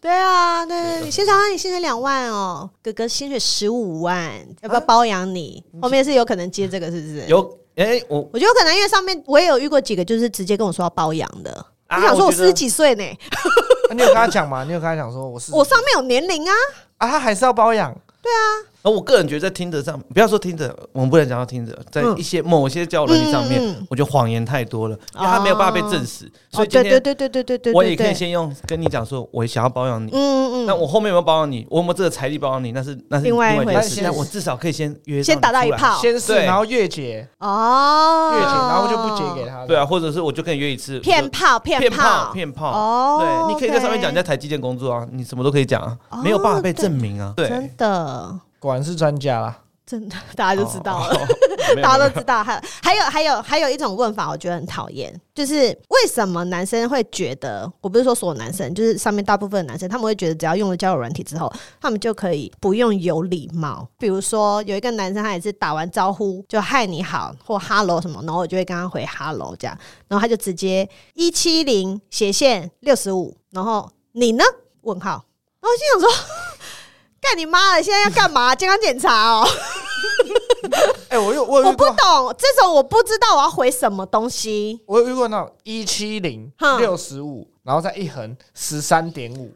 [0.03, 5.63] 对啊，对对，你先说你薪水两万哦，哥哥薪水十五万，要不要包养你？
[5.81, 7.25] 后面是有可能接这个，是不是？
[7.29, 7.41] 有，
[7.77, 11.65] 哎、欸，我我觉得有可能，因为上面我也有遇过几个，就是直接跟我说要包养的。
[11.89, 13.05] 我想说，我四十几岁呢。
[13.95, 14.65] 你有跟他讲吗？
[14.65, 15.55] 你有跟他讲说我是？
[15.55, 16.53] 我上面有年龄啊。
[16.99, 17.95] 啊，他还是要包养？
[18.21, 18.72] 对啊。
[18.83, 26.31] 而我个人觉得，在 Tinder 上，不要说 Tinder，我们不能讲到 Tinder，在一些某些交流能力上面，我觉得谎言太多了，因为他没有办法被证实。
[26.51, 30.11] 所以今天，对对对对对对，我也可以先用跟你讲说，我想要包养你。
[30.13, 31.67] 嗯嗯，那我后面有没有包养你？
[31.71, 32.73] 我有没有这个财力包养你？
[32.73, 34.03] 那是那是另外一回事。
[34.03, 39.65] 那我至少可以先约，先打到一炮，先试，然后月结哦，月结，然后就不结给他。
[39.67, 42.71] 对啊，或者是我就跟你约一次，骗炮，骗炮，骗炮。
[42.71, 47.33] 哦，对，你可以在上面讲你在台积电工作啊，你什么都可以讲啊，没有办法被证明啊。
[47.37, 48.41] 对，真的。
[48.63, 51.27] 果然是专家啦，真的， 大家就知道了，
[51.83, 52.45] 大家都知道。
[52.45, 63.89] 还还有还有还有一种问法，我觉得很讨厌，就是为什么男生会觉得，我不是说所有男生，就是上面大部分的男生，他们会觉得只要用了交友软体之后，他们就可以不用有礼貌。
[63.99, 74.45] 比如说有一个男生，他也是打完招呼就嗨你好或 hello 什么，然后我就会跟他回 hello 这样，然后他就直接一七零斜线六十五，然后你呢？
[74.83, 75.11] 问号，
[75.61, 76.52] 然后我心想说。
[77.23, 77.83] 干你妈的！
[77.83, 78.53] 现在要干嘛？
[78.53, 79.49] 健康检查哦！
[81.09, 84.81] 哎、欸，我有我有我不懂这种，我不知道我要回什么东西。
[84.87, 89.53] 我有遇过那种一七零六十五，然后再一横十三点五，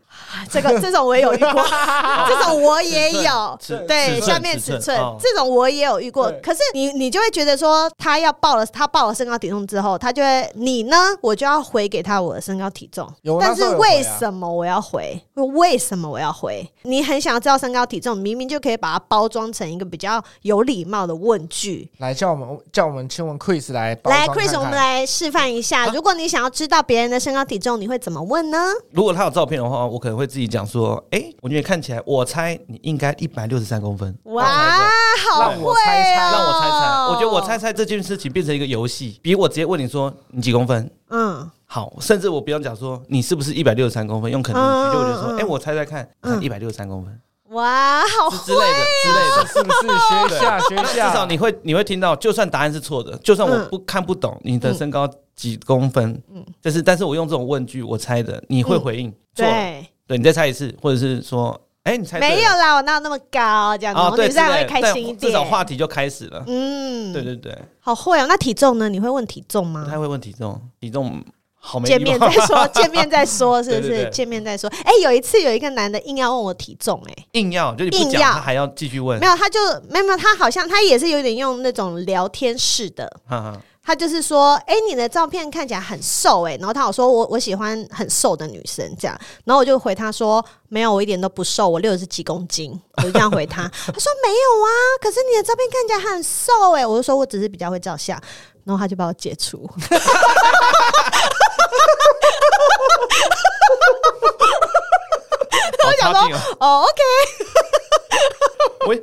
[0.48, 1.52] 这个 这种我也有遇过，
[2.28, 6.32] 这种我也有，对，下面尺寸这种我也有遇过。
[6.40, 13.12] 可是你你就会觉得说，他要报了他报了身高体重之后，他就会你呢，我就要回给他我的身高体重。
[13.40, 15.20] 但是为什么我要回？
[15.34, 16.64] 为什么我要回？
[16.82, 21.90] 你很想要知道身高体重，明明就可以把它包装成一个比较有礼貌的问句。
[21.98, 25.88] 来叫我们叫我们请问 Chris 来来 Chris，我们来示范一下。
[25.88, 27.95] 如果你想要知道别人的身高体重，你会。
[27.98, 28.58] 怎么问呢？
[28.90, 37.06] 如果他有照片的话，我可能会自己讲说：“哎、欸，我觉得看起来，我猜你应该一百六十三公分。”哇，好会、哦、让我猜猜，让我猜猜。
[37.10, 40.90] 我觉得我猜猜这件事情变成一个游戏，比我直接问你说你几公分？
[41.10, 51.08] 嗯，好，甚至我不用讲说你是不是一百六十三公分，用肯定句，就我觉得说：“哎、欸，我猜猜看，看一百六十三公分。”哇，好之类的之类的，是不是学一下学一下？
[51.08, 55.08] 至少你会你会听到，就算答案是错的，就算我不看不懂你的身高。
[55.36, 56.20] 几公分？
[56.32, 59.12] 嗯，就是，但是我用这种问句，我猜的，你会回应？
[59.34, 63.76] 对，对，你再猜一次，或者是说，哎，你猜没有啦，我哪有那么高？
[63.76, 66.42] 这样子，哦，对，这样会开心一点，至少话题就开始了。
[66.46, 68.26] 嗯，对对对，好会哦！
[68.26, 68.88] 那体重呢？
[68.88, 69.84] 你会问体重吗？
[69.84, 71.22] 不太会问体重，体重
[71.54, 71.86] 好没。
[71.86, 74.08] 见面再说， 见面再说， 是不是？
[74.10, 74.70] 见面再说。
[74.84, 79.20] 哎，有一次有一个男的硬要问我体重，哎，硬要，就你不讲，他还要继续问。
[79.20, 83.10] 没有，他就没有没有，他好像他也是有点用那种聊天式的。
[83.86, 88.84] 他就是说，哎、欸，你的照片看起来很瘦，哎，然后他有说我我喜欢很瘦的女生。
[88.98, 93.62] 这样，然后我就回他说，没有，我一点都不瘦，我六十几公斤，我就这样回他。
[93.86, 94.68] 他说没有啊，
[95.00, 98.20] 可是你的照片看起来很瘦，哎，我就说我只是比较会照相，
[98.64, 99.58] 然后他就把我解除。
[105.86, 106.20] 我想说，
[106.58, 107.00] 哦，OK。
[108.88, 108.94] 我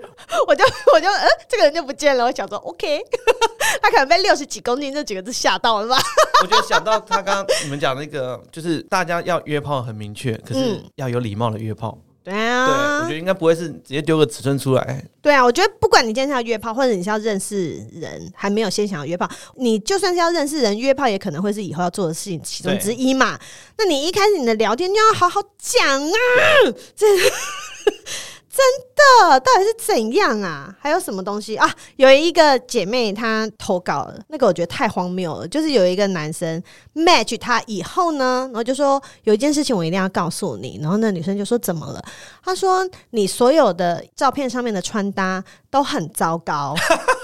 [0.48, 2.26] 我就我就呃，这个人就不见了。
[2.26, 3.02] 我想说，OK，
[3.82, 5.98] 他可能被六十几公斤这几个字吓到了吧？
[6.42, 11.98] 我觉得想到他刚刚你们讲那个，就是大家要约炮很明确，可是要有礼貌的约炮。
[12.24, 15.04] 对啊，对，我觉得应该不会是直接丢个尺寸出来。
[15.22, 23.38] 对啊，我觉得不管你今天是要约炮，或者你是要认识人，还没有先想要约炮，你就算是要认识人，约炮也可能会是以后要做的事情其中之一嘛。
[23.78, 26.14] 那你一开始你的聊天就要好好讲啊，
[26.96, 27.06] 这。
[28.56, 28.64] 真
[28.94, 30.72] 的，到底是怎样啊？
[30.80, 31.68] 还有什么东西啊？
[31.96, 35.48] 有一个姐妹她投稿了，那个我觉得太荒谬了。
[35.48, 36.62] 就是有一个男生
[36.94, 40.78] match 她以后呢，然后就说有一件事情我一定要告诉你。
[40.80, 42.04] 然后那女生就说怎么了？
[42.46, 46.76] 她说你所有的照片上面的穿搭都很糟糕，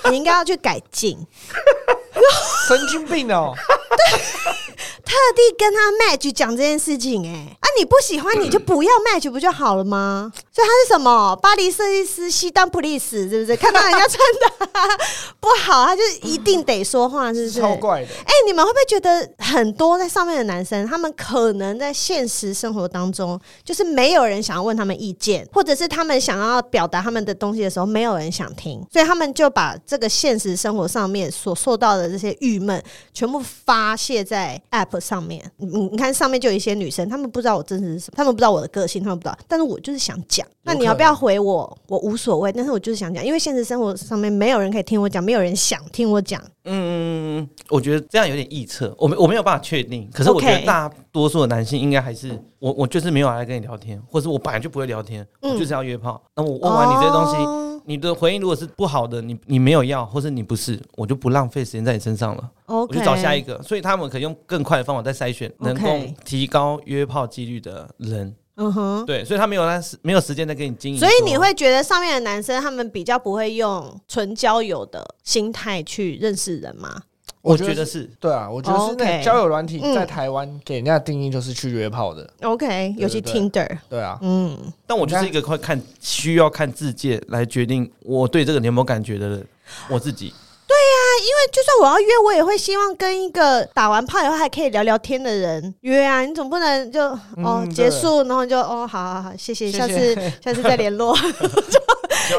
[0.10, 1.16] 你应该要去改进。
[2.68, 3.54] 神经病哦！
[3.90, 4.20] 对。
[5.10, 10.32] 特地跟他 match 讲这件事情，哎，啊，你不喜欢你就不要 match 不就好了吗？
[10.54, 11.36] 所以他是什么？
[11.38, 13.58] 巴黎设计师西单普利斯，是不是？
[13.58, 15.04] 看到人家穿的
[15.40, 17.60] 不好，他就一定得说话，是不是？
[17.60, 18.08] 超怪的。
[18.08, 32.82] 哎，你们会不会觉得很多在上面的男生，他们可能在现实生活当中，就是没有人想要问他们意见，或者是他们想要表达他们的东西的时候，没有人想听，所以他们就把这个现实生活上面所受到的这些郁闷，
[33.14, 35.00] 全部发泄在 app。
[35.00, 40.46] 上面，你你看上面就有一些女生，她们不知道我真实是什么，她们不知道我的个性，她们不知道，但是我就是想讲。
[40.64, 41.78] 那你要不要回我？
[41.88, 46.42] 我无所谓，但是我就是想讲，因为现实生活上面没有人可以听我讲，没有人想听我讲。
[46.66, 50.10] 嗯，我觉得这样有点臆测，我没我没有办法确定。
[50.14, 56.22] 可是我觉得大多数的男性应该还是我，我就是没有来跟你聊天，或者我本来就不会聊天，我就是要约炮。
[56.36, 57.69] 那我问完你这些东西。
[57.90, 62.52] 你的回应如果是不好的，你你没有要，或是你不是，我就不浪费时间在你身上了。
[62.68, 63.60] 我就找下一个。
[63.64, 65.90] 所以他们可以用更快的方法再筛选能够
[66.24, 68.36] 提高约炮几率的人。
[68.58, 71.00] 嗯哼，对，所以他没有那时没有时间再给你经营。
[71.00, 77.02] 所以你会觉得上面的男生他们比较不会用纯交友的心态去认识人吗？
[77.42, 82.30] 我觉得是对啊，我觉得是那交友软体在台湾给人家的定义就是去约炮的。
[82.42, 83.78] OK，尤其 Tinder。
[83.90, 89.48] 对啊，嗯，但我就是一个会看需要看自介来决定我对这个你有没有感觉的人，
[89.90, 90.34] 我自己。
[90.68, 96.24] 对呀，因为就算我要约，我也会希望跟一个打完炮以后还可以聊聊天的人约啊。
[96.24, 97.02] 你总不能就
[97.44, 101.18] 哦结束，然后就哦好好好，谢谢，下次下次再联络。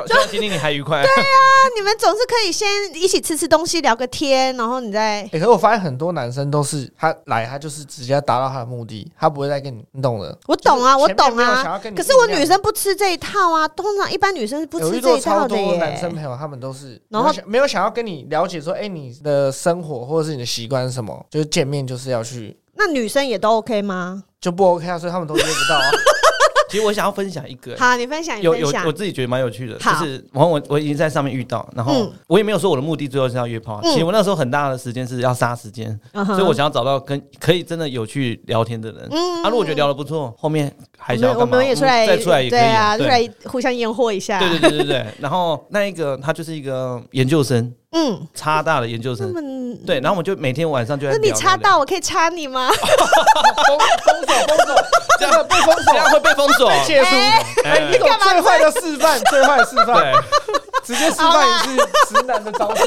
[0.07, 1.03] 就今天你还愉快？
[1.03, 1.39] 对呀，
[1.77, 5.29] 你们总是可以先一起吃吃东西，聊个天，然后你再。
[5.33, 10.37] 可是我发现很多男生都是他来，他就是直接达到他的目的，他不会再跟你，你懂的。
[10.47, 11.81] 我懂啊，我懂啊。
[11.97, 15.77] 可是我女生不吃这一套啊，通常一般女生是不吃这一套的耶。
[15.79, 21.27] 男生朋友他们都是，然后没有想要跟你了解说，哎，你的生活或者是你的习惯是什么？
[21.31, 22.57] 就是见面就是要去。
[22.75, 24.23] 那女生也都 OK 吗？
[24.41, 25.91] 就不 OK 啊，所以他们都约不到啊。
[26.71, 39.09] 其实我想要分享一个，好，你分享，有有，我自己觉得蛮有趣的，就是我我我已经在上面遇到，然后我也没有说我的目的最后是要约炮，其实我那时候很大的时间是要杀时间，所以我想要找到跟可以真的有去聊天的人。
[39.11, 41.57] 嗯，啊，如果觉得聊得不错，后面还想要干嘛？
[41.57, 44.39] 我们也出来，再出来也可以啊，出来互相验货一下。
[44.39, 45.07] 对对对对对。
[45.19, 47.73] 然后那一个他就是一个研究生。
[47.93, 49.35] 嗯，插大的研究生，
[49.85, 51.13] 对，然后我们就每天晚上就在。
[51.13, 52.71] 那你插大，我可以插你吗？
[53.67, 54.85] 封封锁封锁，
[55.19, 56.71] 这样被封锁，这样会被封锁。
[56.87, 57.17] 切出，
[57.65, 58.27] 哎，你干嘛？
[58.27, 60.15] 最坏的示范，最坏的示范，
[60.85, 62.87] 直接示范一次直男的招数。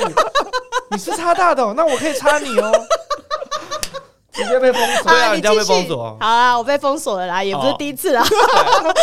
[0.90, 2.72] 你是插大的，那我可以插你哦。
[4.34, 6.18] 直接被封锁，对啊，你将被封锁。
[6.20, 8.24] 好啊，我被封锁了啦，也不是第一次啦。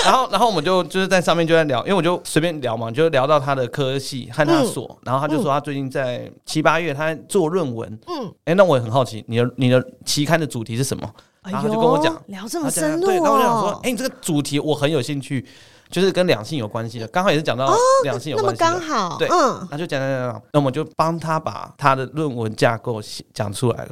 [0.04, 7.98] 然后，然后我们就就是在上面就在聊，因为我就随便聊嘛，就聊到他的科系和他所，然后他就说他最近在七八月他在做论文。
[8.08, 11.08] 嗯，哎，那我也很好奇，你的你的期刊的主题是什么？
[11.42, 13.06] 然后他就跟我讲，聊这么深入。
[13.06, 15.46] 对，然后我就想说，哎，你这个主题我很有兴趣，
[15.90, 17.72] 就是跟两性有关系的，刚好也是讲到
[18.04, 18.66] 两性有关系的。
[18.66, 23.00] 刚好，对，嗯，那就讲讲讲，那我们就帮他把他的论文架构
[23.32, 23.90] 讲出来了。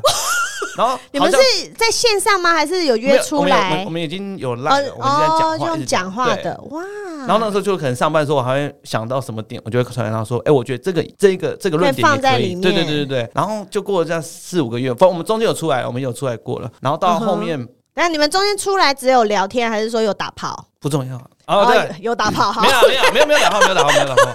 [0.77, 1.39] 然后 你们是
[1.77, 2.53] 在线上吗？
[2.53, 3.85] 还是有约出来？
[3.85, 6.83] 我们已经有拉了，我们在讲话，用讲话的哇。
[7.27, 13.31] 然后那时候就可能上班的时候，我还会想到什么点，我就会传给他说：“哎，我觉得这个这个这个论点也可以。”对对对对对。
[13.35, 16.71] 然后就过了这样四五个月，反正我们中间有出来，我们有出来过了。
[16.81, 20.67] 然后到后面，那你们中间出来只有聊天，还是说有打炮？
[20.81, 21.17] 不重要。
[21.47, 24.33] 哦，对，有打炮，没有没有没有没有打炮，没有打炮，没有打炮。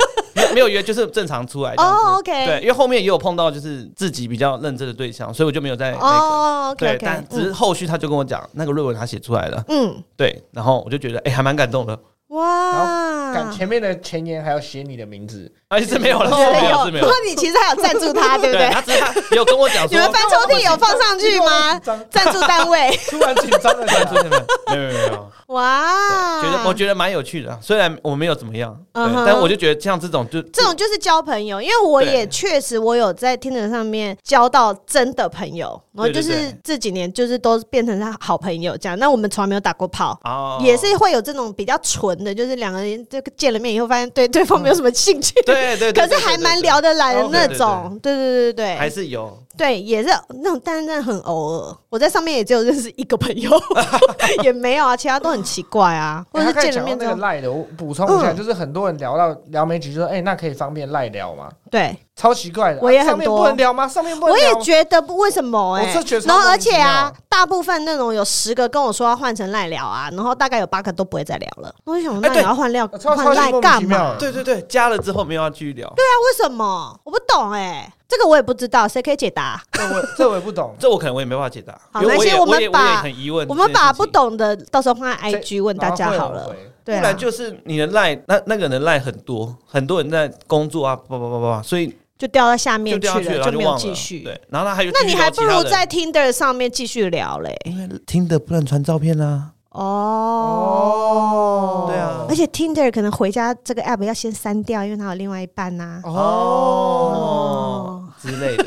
[0.54, 1.74] 没有约，就是正常出来。
[1.78, 2.46] 哦，OK。
[2.46, 6.06] 对，因为后面也有碰到就是自己比较认真的对象，所以我就没有在那个。
[6.06, 6.86] 哦，OK。
[6.86, 9.64] 对，但只是后续他就跟我讲，那个论文他写出来了。
[9.68, 11.98] 嗯，对，然后我就觉得哎，还蛮感动的。
[12.30, 13.32] 哇！
[13.32, 17.06] 然后前面的前言还要写你的名字，啊，是没有了，没有，没有。
[17.06, 18.70] 然后你其实还有赞助他， 对不对？
[18.70, 21.80] 他只是他有跟我讲说，你们翻抽屉有放上去吗？
[22.12, 25.32] 赞助单位突然紧张的赞助你们，没有没有没有。
[25.48, 38.98] 哇，觉得我觉得蛮有趣的，虽然我没有怎么样，但我就觉得像这种就这种就是交朋友，因为我也确实我有在 Tinder 上面交到真的朋友，然后就是这几年就是都变成他好朋友这样。
[38.98, 40.18] 那我们从来没有打过炮，
[40.64, 49.43] 也是会有这种比较纯的，就是两个人这个见了面以后发现对对方没有什么兴趣，对对，可是还蛮聊得来的那种，对对对对对，还是有。
[49.58, 50.10] 对，也是
[50.42, 51.78] 那种，但是真的很偶尔。
[51.90, 53.52] 我在上面也只有认识一个朋友，
[54.44, 56.26] 也没有啊，其他都很奇怪啊。
[56.32, 61.50] 或者是见了面之后赖的，我补充一下，就是很多人聊到聊没几句，说哎，那可以方便赖聊吗？
[61.70, 62.80] 对，超奇怪的。
[62.82, 63.88] 我也很多不能聊吗？
[63.88, 64.52] 上面不能聊。
[64.52, 65.94] 我也觉得为什么哎？
[66.26, 71.74] 然后而且啊，大部分那种有十个跟我说要换成赖聊啊，然后大概有八个都不会再聊了。
[71.86, 74.16] 我就想说，那你要换料换赖干嘛？
[74.18, 75.88] 对对对，加了之后没有要继续聊。
[75.96, 77.00] 对啊，为什么？
[77.04, 77.94] 我不懂哎。
[78.16, 79.60] 这个我也不知道，谁可以解答？
[79.72, 81.74] 这我这我也不懂， 这我可能我也没办法解答。
[81.92, 83.04] 好，那先我们把
[83.48, 86.56] 我们把不懂的到时候放在 IG 问大家好了。
[86.86, 94.20] 对，不然就是你的赖那那个人的赖很多，很多人在工作啊，叭叭叭叭，所以就掉到下面去了，就没有继续。
[94.20, 99.53] 对，然后他还有，那你还不如在 Tinder 上面继续聊嘞，因为 Tinder 不能传照片啊。
[99.74, 106.00] 哦，对啊，而且 Tinder 可能回家这个 app 要先删掉，因为它有另外一半呐。
[106.04, 108.66] 哦，之类的，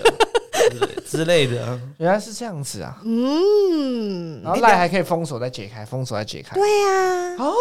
[1.06, 2.98] 之类的，原来是这样子啊。
[3.04, 6.56] 嗯，然后赖还可以封锁再解开，封锁再解开。
[6.56, 7.36] 对呀。
[7.38, 7.54] 哦，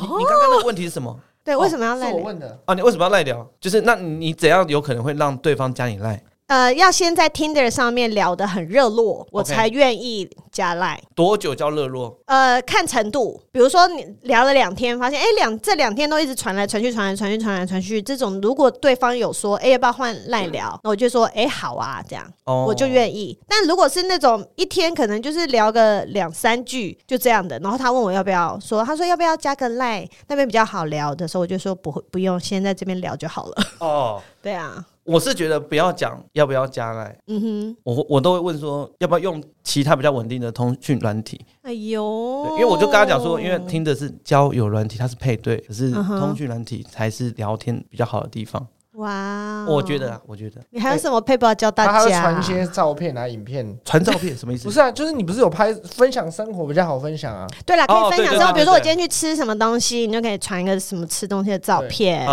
[0.00, 1.16] 你你刚刚的问题是什么？
[1.44, 2.08] 对，为什么要赖？
[2.08, 2.58] 是我问的。
[2.64, 3.48] 啊，你为什么要赖掉？
[3.60, 6.20] 就是那你怎样有可能会让对方加你赖？
[6.46, 11.00] 呃，要先在 Tinder 上面聊得很热络，我才愿意加赖。
[11.14, 12.18] 多久叫热络？
[12.26, 13.40] 呃，看程度。
[13.50, 23.38] 比如说你聊了两天，发现哎两这两天都一直传来传去，传来传去，传来传去，这种如果对方有说哎要不要换赖聊，那我就说哎好啊，这样我就愿意。
[23.48, 33.64] 但如果是那种一天可能就是聊个两三句就这样的，然后他问我要不要说，他说要不要加个赖那边比较好聊的时候，我就说不会不用，先在这边聊就好了。
[33.80, 34.84] 哦，对啊。
[35.04, 41.40] 我是觉得不要讲要不要加赖，嗯哼，我我都会问说要不要用其他比较稳定的通讯软体。
[41.62, 48.66] 哎呦，因为我就跟他讲说，因为听的是交友软体，它是配对，可是通讯软体才是聊天比较好的地方。
[48.94, 51.92] 哇，我觉得啊，我觉得你还有什么配 a 教大家？
[51.92, 54.64] 他会传一些照片啊，影片，传照片什么意思？
[54.64, 57.44] 不是啊，就是你不是有拍分享生活比较好分享啊？
[57.66, 62.24] 对了，可以分享之后，比如说我今天去吃什么东西，你就可以传一个什么吃东西的照片，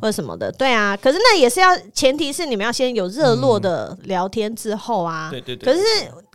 [0.00, 0.50] 或者什么的。
[0.52, 5.28] 对啊，可是那也是要前提是你们要先有热络的聊天之后啊。
[5.30, 5.70] 对对对。
[5.70, 5.84] 可是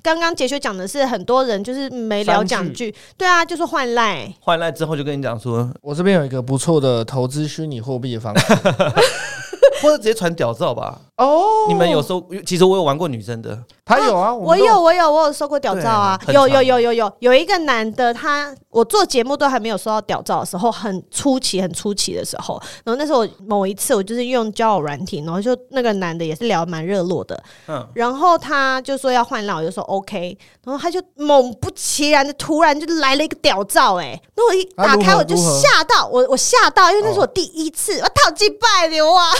[0.04, 8.46] 刚刚杰修讲的是很多人就是没聊两句，对啊，就是换赖，换赖之后就跟你讲说，我这边有一个不错的投资虚拟货币的方式。
[9.82, 11.02] 或者直接传屌照吧。
[11.22, 12.26] 哦，你们有收？
[12.46, 13.56] 其实我有玩过女生的，
[13.86, 39.30] 他有啊，我有，我有，我有收过屌照啊，有，有，有，有，有，有一个男的，他我做节目都还没有收到屌照的时候，很初期，很初期的时候，然后那时候某一次我就是用交友软体，然后就那个男的也是聊蛮热络的，嗯，然后他就说要换浪，我就说 OK，然后他就猛不其然的突然就来了一个屌照，哎，那我一打开我就吓到，我我吓到，因为那是我第一次，我套击败流啊。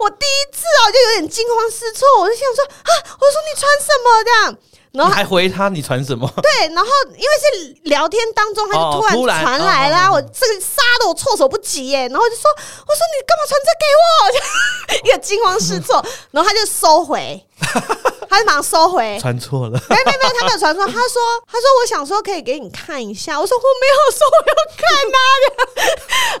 [0.00, 4.24] 我第第一次啊，就有点惊慌失措，我就想说啊，我说你穿什么？
[4.24, 4.56] 这样，
[4.92, 6.30] 然后你还回他你传什么？
[6.42, 14.08] 对，然后因为是聊天当中，他就突然传来啦，我这个杀的我措手不及耶，然后就说我说你干嘛传这给我？
[15.08, 17.44] 一个惊慌失措， 然后他就收回。
[18.28, 19.80] 他就马上收回，传错了。
[19.88, 20.84] 没有没有没有，他没有传错。
[20.86, 23.38] 他说他说我想说可以给你看一下。
[23.38, 24.82] 我说我没有说我要看
[25.12, 25.18] 呐、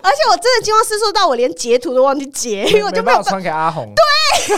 [0.02, 3.94] 而且我真的惊慌失措到我连截图都忘记截，因为我就没有传给阿红。
[3.94, 4.56] 对，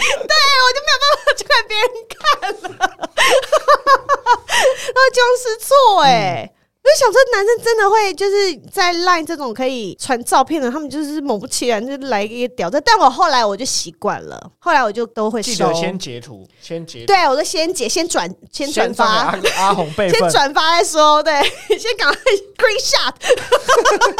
[0.00, 0.34] 对
[0.64, 2.18] 我就没有办法去给别人看
[2.50, 2.68] 了，
[4.88, 6.50] 然后惊慌失措哎、
[6.82, 12.80] 我想说，男生真的会就是在 Line 这种可以传照片的，他们就是猛不其然就来一个屌的。
[12.80, 15.52] 但我后来我就习惯了，后来我就都会收。
[15.52, 17.04] 记得先截图，先截。
[17.04, 19.04] 对，我就先截，先转，先转发。
[19.04, 20.18] 阿阿红备份。
[20.18, 21.32] 先转发再说，对，
[21.78, 22.16] 先赶快
[22.56, 23.14] Green Shot。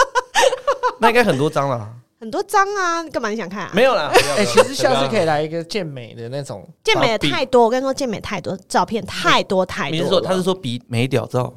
[1.00, 1.88] 那应该很多张了。
[2.20, 3.70] 很多张啊，你干嘛你想看啊？
[3.74, 4.10] 没有啦。
[4.36, 6.68] 哎、欸，其实下次可以来一个健美的那种。
[6.84, 9.96] 健美的太多，我跟你说，健美太多照片太多太多。
[9.96, 11.52] 你是说他是说比美屌照？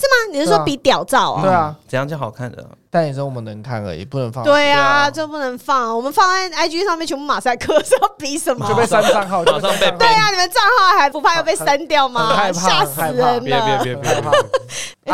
[0.00, 0.32] 是吗？
[0.32, 1.42] 你是说比屌照啊？
[1.42, 2.64] 对啊，怎样叫好看的？
[2.90, 4.42] 但也是我们能看而已，不能放。
[4.44, 5.94] 对啊，就不能放。
[5.96, 8.66] 我们放在 IG 上面全部马赛克，是要比什么？
[8.68, 9.90] 就被删账号，马上被。
[9.98, 12.50] 对啊，你们账号还不怕要被删掉吗？
[12.52, 13.40] 吓死人了！
[13.40, 14.32] 别别别别怕！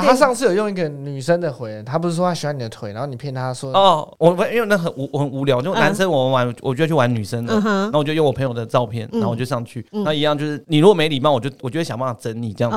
[0.02, 12.76] 他上次有用一个女生的回，他不是说他喜欢你的腿，然后你骗他说哦，我因为那很无我很无聊，就男生我们玩，我就去玩女生的，然后我就用我朋友的照片，然后我就上去，那一样就是你如果没礼貌，我就我就会想办法整你这样子。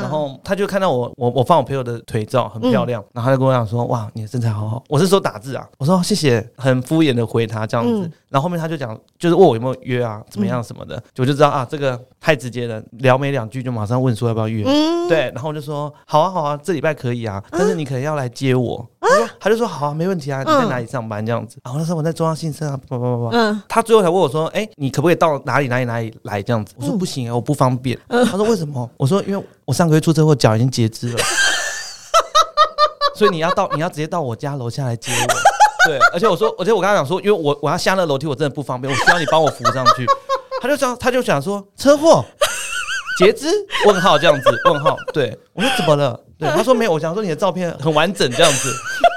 [0.00, 4.82] 然后他就看到我我我放我朋友的腿照很漂亮，然后他就跟我讲说哇，你的身材好好。
[4.88, 19.08] 我是说打字啊，我说谢谢，很敷衍的回他这样子，嗯、然后后面他就讲，就是问我有没有约啊，怎么样什么的，嗯、我就知道啊，这个太直接了，聊没两句就马上问说要不要约，嗯、对，然后我就说好啊好啊，这礼拜可以啊，但是你可能要来接我，啊、
[19.38, 26.74] 他就说好啊，没问题啊，你在哪里上班这样子，然后那时候我在中央新生啊，不不不不，嗯，他最后才问我说，哎，你可不可以到哪里哪里哪里来这样子？
[26.76, 27.98] 我说不行啊，我不方便。
[28.08, 28.88] 他说为什么？
[28.96, 31.18] 我说因为我上个月出车祸，脚已经截肢了，
[33.20, 35.34] 所以你要到 你要直接到我家楼下来接我。
[35.86, 40.06] 对，而且我说，而且我刚刚讲说，因为我我要下那楼梯，我真的不方便，我需要你帮我扶上去。
[40.62, 42.24] 他就想，他就想说，车祸
[43.18, 43.46] 截肢？
[43.86, 44.60] 问号这样子？
[44.64, 44.96] 问号？
[45.12, 46.18] 对，我说怎么了？
[46.38, 48.74] 对，他说没有，我想说你的照片很完整这样子。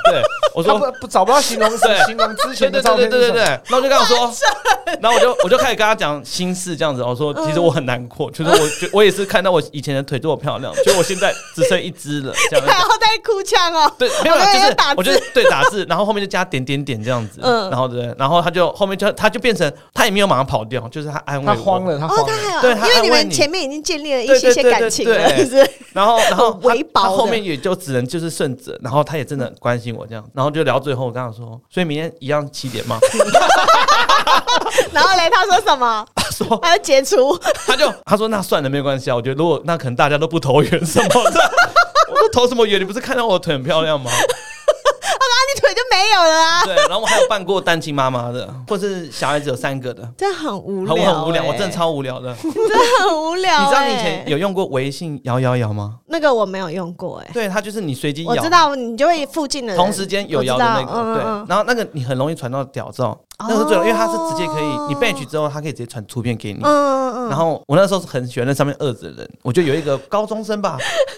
[0.09, 0.21] 对，
[0.53, 3.09] 我说不不找不到形容词，形容之前的照片。
[3.09, 4.33] 对对对对对，然后就跟他说，
[5.01, 7.03] 然后我就我就开始跟他讲心事这样子。
[7.03, 12.33] 我说其实我很难过，就是我我也是看到我以前的腿这么漂亮，就我现在只剩一只了。
[12.49, 12.71] 这样子。
[12.71, 13.91] 然后在哭腔哦。
[13.97, 17.39] 对，没有，就是我就对打字，然后后面就加点点点这样子。
[17.41, 17.69] 嗯。
[17.69, 21.55] 然后对，然后他就后面就他就变成他也没有马上跑掉，就是他安慰我。
[21.55, 22.61] 他慌了，他慌了。
[22.61, 25.69] 对，因为你们前面已经建立了一些些感情了，是？
[25.93, 26.59] 然后然后
[26.93, 30.73] 他后面也就只能就是顺着，然后他也真的很关心我这样，然后就聊。
[30.73, 32.97] 到最后，我跟他说，所以明天一样七点吗？
[34.91, 36.03] 然后嘞，他说什么？
[36.15, 37.37] 他说他要解除，
[37.67, 39.15] 他就他说那算了，没关系啊。
[39.15, 41.51] 我觉得如果那可能大家都不投缘什么的，
[42.09, 42.81] 我说投什么缘？
[42.81, 44.09] 你不是看到我的腿很漂亮吗？
[45.93, 46.63] 没有了啊！
[46.65, 53.61] 对，然后我还有办过单亲妈妈的，或是小孩子有三个的，真的很无聊，很无聊，我真的超无聊的，真的很无聊。
[53.61, 55.99] 你知道你以前有用过微信摇摇摇吗？
[56.07, 63.15] 那个我没有用过，哎，对，它就是你随机摇，我知道你就会附近的人同时间有摇的那个，对，然后那个你很容易传到屌照。
[63.39, 66.59] 那是最好，因为它是直接可以，你 batch 之后，它可以直接传图片给你。
[66.63, 67.29] 嗯嗯嗯。
[67.29, 70.77] 然后我那时候是很喜欢那上面二子的人，我就有一个高中生吧，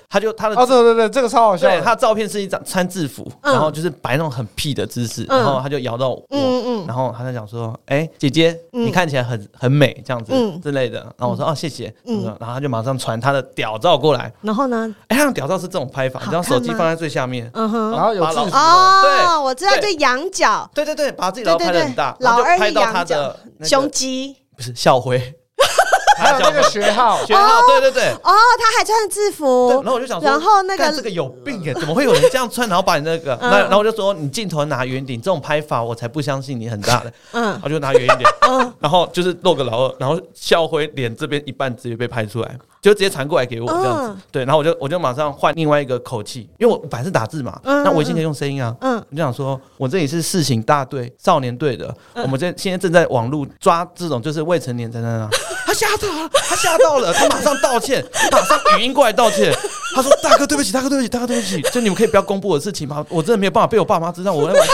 [0.09, 1.67] 他就他的哦对对对，这个超好笑。
[1.67, 14.31] 对，他的照片是一张穿制服，然后就是摆那种很屁的姿势，然后他就摇到我，嗯嗯，然后他在讲说：“哎，姐姐，你看起来很很美，这样子之类的。”然后我说：“哦，谢谢。”嗯，然后他就马上传他的屌照过来。
[14.41, 14.93] 然后呢？
[15.07, 18.55] 哎，他的屌照是这种拍法，你知道手机放在最下面，嗯哼，然后有制服。
[18.55, 20.69] 哦，我知道，就仰角。
[20.73, 22.85] 对对对，把自己老拍的很大，然后就拍到。
[22.91, 24.35] 他的胸肌。
[24.55, 25.19] 不是校徽，
[26.17, 32.65] 还有那个 学号，学号，对对对，哦，他还穿制服，然后我就想说，然后那个这个有病耶，怎么会有人这样穿？
[32.69, 42.57] 然后把你那个， 那然后我就说，你镜头拿远点，这种拍法我才不相信你很大的，嗯，我就拿远一点，嗯，然后就是露个老二，然后校徽脸这边一半直接被拍出来。
[42.85, 44.21] 就直接传过来给我这样子。
[44.31, 48.75] 对，然后我就我就马上换另外一个口气，因为我本来是打字嘛，那微信可以用声音啊。
[48.81, 55.27] 嗯，我就想说，我这里是事情大队少年队的，我们这现在正在网络抓这种就是未成年在那。
[55.65, 59.51] 他吓到了，他吓到了，他马上道歉，马上语音过来道歉。
[59.95, 63.03] 他说：“大哥，对不起，大哥，对不起，大哥，对不起，就你们可以不要公布我的事情吗？
[63.09, 64.65] 我真的没有办法被我爸妈知道，我那边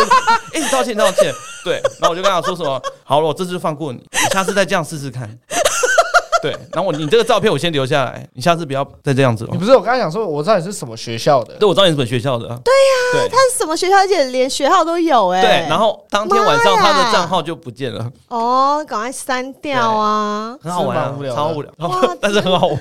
[0.54, 1.34] 一直道歉，道歉。
[1.64, 5.30] 对，然后我就跟他说什么，好了，我这次就放过你，你下次再这样试试看。
[6.42, 9.50] 对，然后我你这个照片我先留下来，你下次不要再这样子了。
[9.52, 12.48] 你不是我刚才讲说，我知道你是什么学校的，对，我知道你是什么学校的。
[12.48, 12.74] 对
[13.22, 15.42] 呀，他是什么学校，而且连学号都有哎。
[15.42, 18.12] 对，然后当天晚上他的账号就不见了。
[18.30, 20.56] 哦，赶快删掉啊！
[20.62, 20.96] 很好玩，
[21.34, 21.72] 超无聊，
[22.20, 22.80] 但是很好玩。”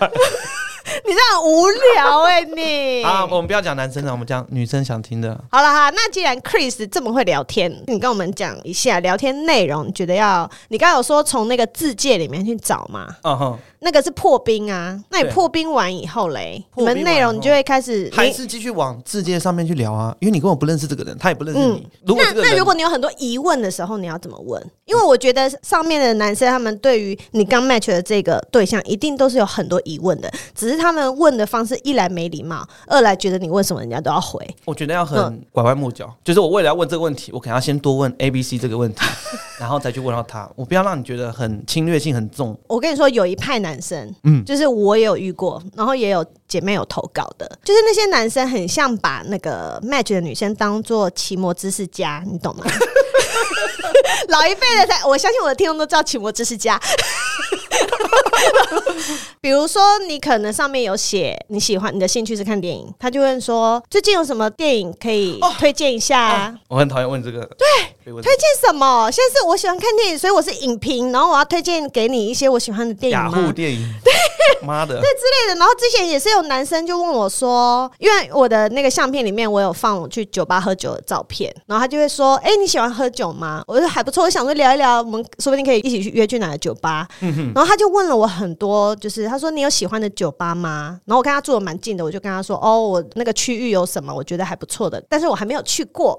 [1.06, 5.38] 你这样无聊哎、欸，你啊，我们不要讲男生了，我们讲女生想听的。
[5.50, 10.50] 好了哈，那既然 Chris 这么会聊天，你跟我们讲一下聊天内容，你觉得要？
[10.68, 13.06] 你刚刚有说从那个字界里面去找嘛？
[13.22, 13.58] 嗯哼。
[13.82, 20.14] 那个是破冰啊，那你破冰完以后嘞，你们内容你就会开始还是继续往字界上面去聊啊？
[20.20, 21.88] 因为你跟我不认识这个人，他也不认识你。
[22.04, 24.62] 那那如果你有很多疑问的时候，你要怎么问？
[24.84, 34.46] 因为我觉得上面的男生他们对于你刚 match 的这个对象，一定都是有很多疑问的，只是他们问的方式一来没礼貌，二来觉得你问什么人家都要回。
[34.64, 39.00] 我觉得要很拐弯抹角，就是我为了要问这个问题，我可能要先多问 A、B、C 这个问题，
[39.58, 40.48] 然后再去问到他。
[40.54, 42.58] 我不要让你觉得很侵略性很重。
[42.66, 44.44] 我跟你说，有一派男生，嗯。
[44.44, 52.64] 就是我也有遇过，然后也有姐妹有投稿的，就是那些男生很像把那个 match 的女生当做奇摩知识家，你懂吗？
[54.28, 56.80] 老一辈的才，我相信我的听众都知道奇摩知识家。
[59.40, 66.58] 比如说，你可能上面有写你喜欢你的兴趣是看电影，他就问说最近有什么电影可以推荐一下啊？
[66.68, 67.40] 我很讨厌问这个。
[67.58, 67.66] 对，
[68.22, 69.10] 推荐什么？
[69.10, 73.16] 现在是我喜欢看电影，所以我是影评，然后我要推荐给你一些我喜欢的电影。
[73.16, 73.80] 雅虎电影。
[74.04, 74.12] 对，
[74.66, 75.58] 妈的，对之类的。
[75.58, 87.06] 然后之前也是有男生就问我说，因为我的那个相片里面我有放我去酒吧喝酒的照片，然后他就会说：“哎，你喜欢喝酒吗？”我说还不错，我想说聊一聊，我们说不定可以一起去约去哪个酒吧。
[87.20, 87.52] 嗯。
[87.54, 90.98] 然后他就问了我很多，就是他说你有喜欢的酒吧吗？
[91.04, 96.18] 然后我跟他住的蛮近的，我就跟他说哦，我那个区域有什么我觉得还不错的，但是我还没有去过。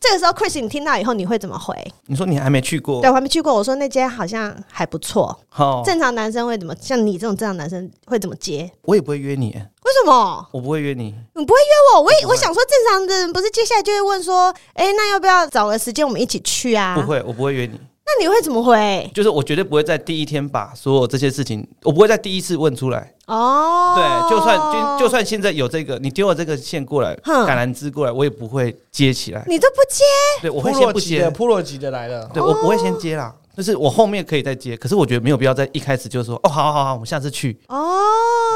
[0.00, 1.74] 这个时候，Chris，你听到以后你会怎么回？
[2.06, 3.00] 你说你还没去过？
[3.00, 3.54] 对，我还没去过。
[3.54, 5.38] 我说那间好像还不错。
[5.48, 6.74] 好，正常男生会怎么？
[6.80, 8.70] 像你这种正常男生会怎么接？
[8.82, 9.48] 我也不会约你。
[9.50, 10.46] 为什么？
[10.52, 11.14] 我不会约你。
[11.34, 12.02] 你不会约我？
[12.02, 16.94] 我也我想说，正常的人不是接下来就会问说，哎，那要不要找个时间我们一起去啊？
[16.94, 17.78] 不会，我不会约你。
[18.04, 19.10] 那你会怎么回？
[19.14, 23.14] 就是我绝对不会在第一天把所有这些事情，我不会在第一次问出来。
[23.26, 29.42] 哦，对，就算就就算现在有这个，你丢了这个线过来，橄榄枝过来，我也不会接起来。
[29.46, 30.04] 你都不接？
[30.42, 31.30] 对，我会先不接。
[31.30, 34.76] 噗摞级的来了，对我不会先接啦，就是我后面可以再接。
[34.76, 37.58] 可是我觉得没有必要在一开始就说，哦，好好好，我们下次去。
[37.68, 37.96] 哦，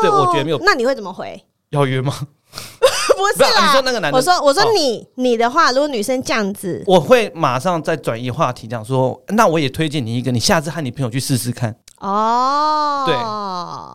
[0.02, 0.58] 对，我觉得没有。
[0.58, 1.40] 那你会怎么回？
[1.70, 2.12] 要约吗？
[3.16, 11.74] 不是啦，你说那个男的，我说我说你你的话，如果女生这样子，我会马上再转移话题，这样说，那我也推荐你一个，你下次和你朋友去试试看。
[11.98, 13.04] 哦，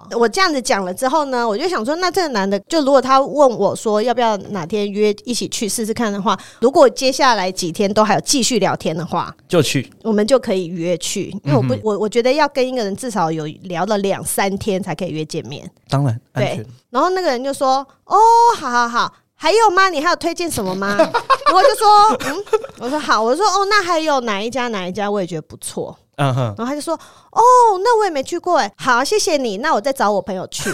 [0.10, 15.70] 对，我这样子讲了之后呢，我就想说，那这个男的，就如果他问我说要不要哪天约一起去试试看的话，如果接下来几天都还有继续聊天的话，就去，我们就可以约去，因为我不，我我觉得要跟一个人至少有聊了两三天才可以约见面。
[15.88, 16.66] 当然，对。
[16.89, 18.18] 然后那个人就说：“哦，
[18.58, 19.89] 好好好，还有吗？
[19.89, 22.43] 你还有推荐什么吗？” 然后就说：“嗯，
[22.80, 26.93] 我说好，我说哦，那还有哪一家哪一家我也觉得不错。”嗯哼，然后他就说
[27.34, 27.41] ：“哦，
[27.84, 30.69] 那我也没去过哎，好，谢谢你，那我再找我朋友去。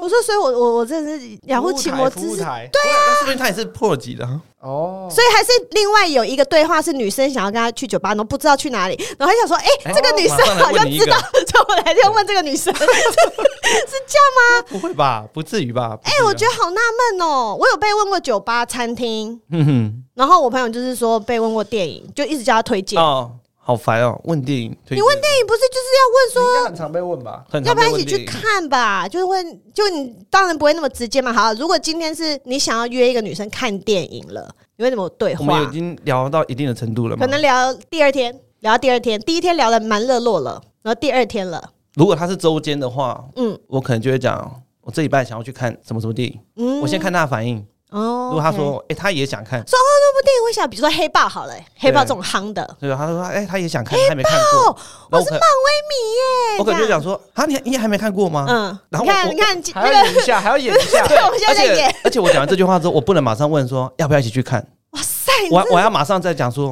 [0.00, 4.24] 我说，所以我我我真的是雅虎奇摩知识，对啊，说明他也是破级的
[4.60, 5.08] 哦。
[5.10, 14.62] 所以还是另外有一个对话是女生想要跟他去酒吧，然后不知道去哪里，然后还想说，哎，这个女生好像知道，所以我来就问这个女生，是这样吗？
[14.68, 15.98] 不会吧，不至于吧？
[16.04, 17.56] 哎，我觉得好纳闷哦。
[17.58, 23.32] 我有被问过酒吧、餐厅，嗯哼，然后我朋友就是说被问过电影，就一直叫他推荐哦。
[23.68, 24.18] 好烦哦！
[24.24, 27.44] 问电影，你问电影不是就是要问说，应该很常被问吧？
[27.66, 29.06] 要不要一起去看吧？
[29.06, 31.30] 就是问，就你当然不会那么直接嘛。
[31.30, 34.48] 好，如果今天是你想要约一个女生看电影了，
[34.78, 35.44] 你会怎么对话？
[35.44, 37.26] 我们已经聊到一定的程度了吗？
[37.26, 41.62] 可能聊第二天，聊到第二天，第一天聊得蛮热络了，然后第二天了。
[41.92, 47.62] 如果他是周间的话，嗯，我可能就会讲，我这礼拜想要去看什么什么电影，嗯，我先看他的反应。
[47.90, 52.96] 哦，如果他说，哎，他也想看，说哦，那部电影我想，比如说黑豹好了，黑豹这种夯的，对吧？
[52.98, 54.76] 他说，哎，他也想看，还没看过。
[55.10, 58.46] 我是漫威迷耶，我可能就讲说，啊，你你还没看过吗？
[58.48, 61.04] 嗯，然后你看，你看，还要演一下，还要演一下。
[61.08, 61.94] 对，我们现在在演。
[62.04, 64.64] 而且我讲完这句话之后，我不能马上问说要不要一起去看。
[64.90, 65.48] 哇塞，塞！
[65.50, 66.70] 我我要马上再讲说，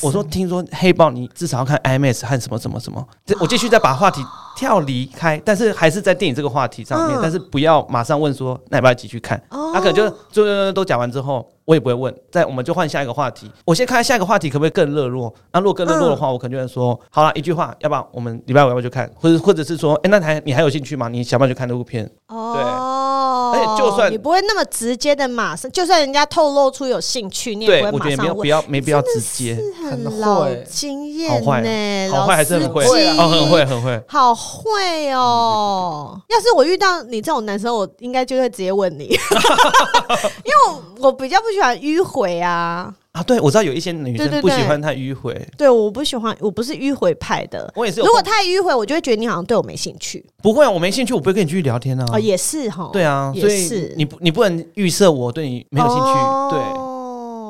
[0.00, 3.04] 我说听说黑豹你至少要看 IMAX 和什么什么什么，
[3.40, 4.24] 我继续再把话题
[4.58, 9.40] 跳离开，但是还是在电影这个话题上面，但是不要马上问说那要不要一起去看？
[9.72, 11.46] 他可能就就都讲完之后。
[11.68, 13.46] 我也不会问，再我们就换下一个话题。
[13.66, 15.30] 我先看下一个话题可不可以更热络？
[15.52, 19.06] 那如果更热络的话，我可能就会说，好了，一句话，要不要我们礼拜五要不要去看？
[19.20, 21.08] 或者或者是说，哎，那还你还有兴趣吗？
[21.10, 22.10] 你想不想去看这部片？
[22.28, 28.36] 哦，对，而且就算你不会那么直接的马上，就算人家透露出有兴趣，你也不会马上问。
[28.38, 29.58] 不要没必要直接，
[29.90, 32.82] 很老经验呢，好坏还是很会，
[33.18, 36.18] 哦，很会很会，好会哦。
[36.30, 39.04] 要是我遇到你这种男生，我应该就会直接问你，
[40.44, 41.58] 因为我我比较不喜。
[41.58, 43.20] 喜欢迂回啊啊！
[43.24, 45.34] 对，我知道有一些女生不喜欢太迂回。
[45.56, 47.68] 对，我不喜欢，我不是迂回派的。
[47.74, 48.00] 我也是。
[48.00, 50.24] 如果太迂回，我就会觉得你好像对我没兴趣。
[50.40, 52.06] 不会啊，我没兴趣，我不会跟你继续聊天啊。
[52.12, 52.88] 哦，也是哈。
[52.92, 56.04] 对啊，所以你不，你不能预设我对你没有兴趣。
[56.52, 56.87] 对。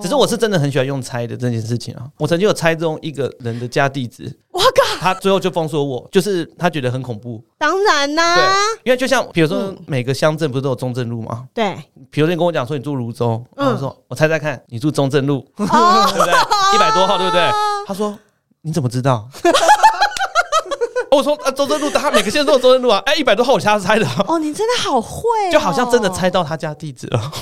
[0.02, 2.06] 只是我是真的很喜欢用猜的这件事情啊！
[2.18, 4.98] 我曾经有猜中一个人的家地址， 我靠！
[5.00, 7.42] 他最后就封锁我，就是他觉得很恐怖。
[7.56, 8.44] 当然啦，对，
[8.84, 11.44] 因为就像比如说每个乡镇不是都有中正路吗？
[11.54, 11.76] 对。
[12.10, 16.32] 比如说你跟我讲说你住芦洲，我说我猜猜看，你住中正路， 对不对？
[16.74, 17.50] 一百多号，对不对？
[17.86, 18.18] 他说
[18.62, 19.28] 你怎么知道？
[21.10, 23.02] 我说啊，中正路，他每个县都有中正路啊！
[23.06, 24.06] 哎，一百多号我瞎猜的。
[24.26, 27.32] 哦，你真的好会，就好像真的猜到他家地址了。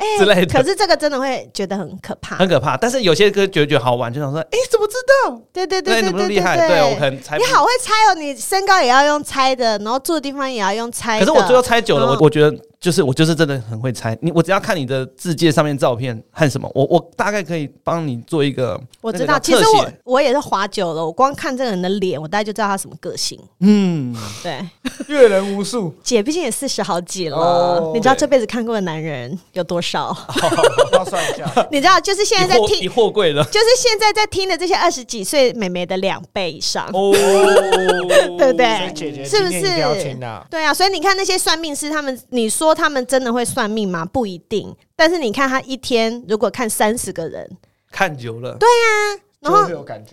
[0.00, 0.58] 哎，之类的。
[0.58, 2.76] 可是这个真的会觉得很可怕，很可怕。
[2.76, 4.94] 但是有些歌觉得好玩，就想说，哎，怎么知
[5.28, 5.40] 道？
[5.52, 6.56] 对对对对对，厉害？
[6.68, 7.36] 对我可能猜。
[7.36, 11.20] 你好会猜哦，你身高也要用猜的，然后住的地方也要用猜。
[11.20, 12.56] 可是我最后猜久了，我我觉得。
[12.80, 18.80] 就是我就是真的很会猜你，我只要看你的字界上面照片和什么，我我大概可以帮你做一个。
[19.02, 23.38] 我知道，其实我我也是滑久了，我光看这个人的脸，我大概就知道他什么个性。
[23.60, 24.66] 嗯，对，
[25.08, 25.94] 阅人无数。
[26.02, 30.16] 姐毕竟也四十好几了，你知道这辈子看过的男人有多少？
[30.94, 31.68] 要算一下。
[31.70, 36.88] 你知道，就是现在在听，货柜的，就是现在在听的这些二十几岁美眉的两倍以上。
[36.94, 37.12] 哦，
[38.38, 38.90] 对不对？
[38.94, 39.60] 姐姐是不是？
[40.48, 42.69] 对啊，所以你看那些算命师，他们你说。
[42.74, 44.04] 他们真的会算命吗？
[44.04, 44.74] 不一定。
[44.96, 47.58] 但是你看，他一天如果看三十个人，
[47.90, 49.19] 看久了，对呀、啊。
[49.40, 49.66] 然后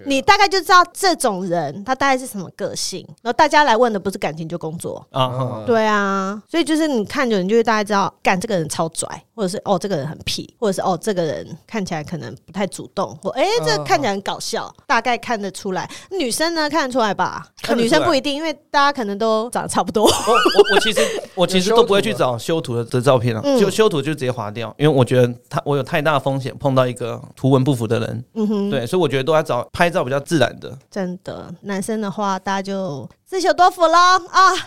[0.05, 9.05] 你大概就知道这种人他大概是什么个性，然后大家来问的不是感情就工作啊，对啊，所以就是你看着你就会大概知道，干这个人超拽，
[9.35, 15.89] 或者是哦这个人很屁，或者是哦这个人看起来可能不太主动，或哎这个看起来很搞笑，大概看得出来。
[16.09, 17.45] 女生呢看得出来吧？
[17.75, 20.05] 女生不一定，因为大家可能都长得差不多。
[20.07, 21.01] 我我我其实
[21.35, 29.16] 我其实都不会去找修图的的照片了，就修图就直接划掉，因为我觉得他我有太大的风险碰到一个图文不符的人，嗯哼，对，所以我觉得。
[29.23, 31.53] 都要找拍照比较自然的，真的。
[31.61, 34.53] 男生的话，大家就自求多福喽啊！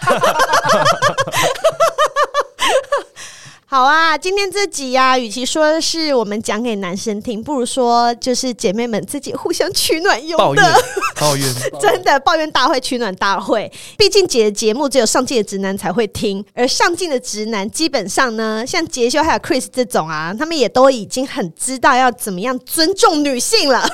[3.66, 10.44] 好啊，今天这集呀、啊，与其说是我们讲给男生听，不如说就是姐妹们自己互相取暖用的。
[10.44, 10.74] 抱怨，
[11.20, 13.70] 抱怨，真的抱怨大会、取暖大会。
[13.96, 23.88] 毕竟姐的节目只有上进的直男才会听，而上进的直男基本上呢，像杰修还有 Chris 这种啊，他们也都已经很知道要怎么样尊重女性了。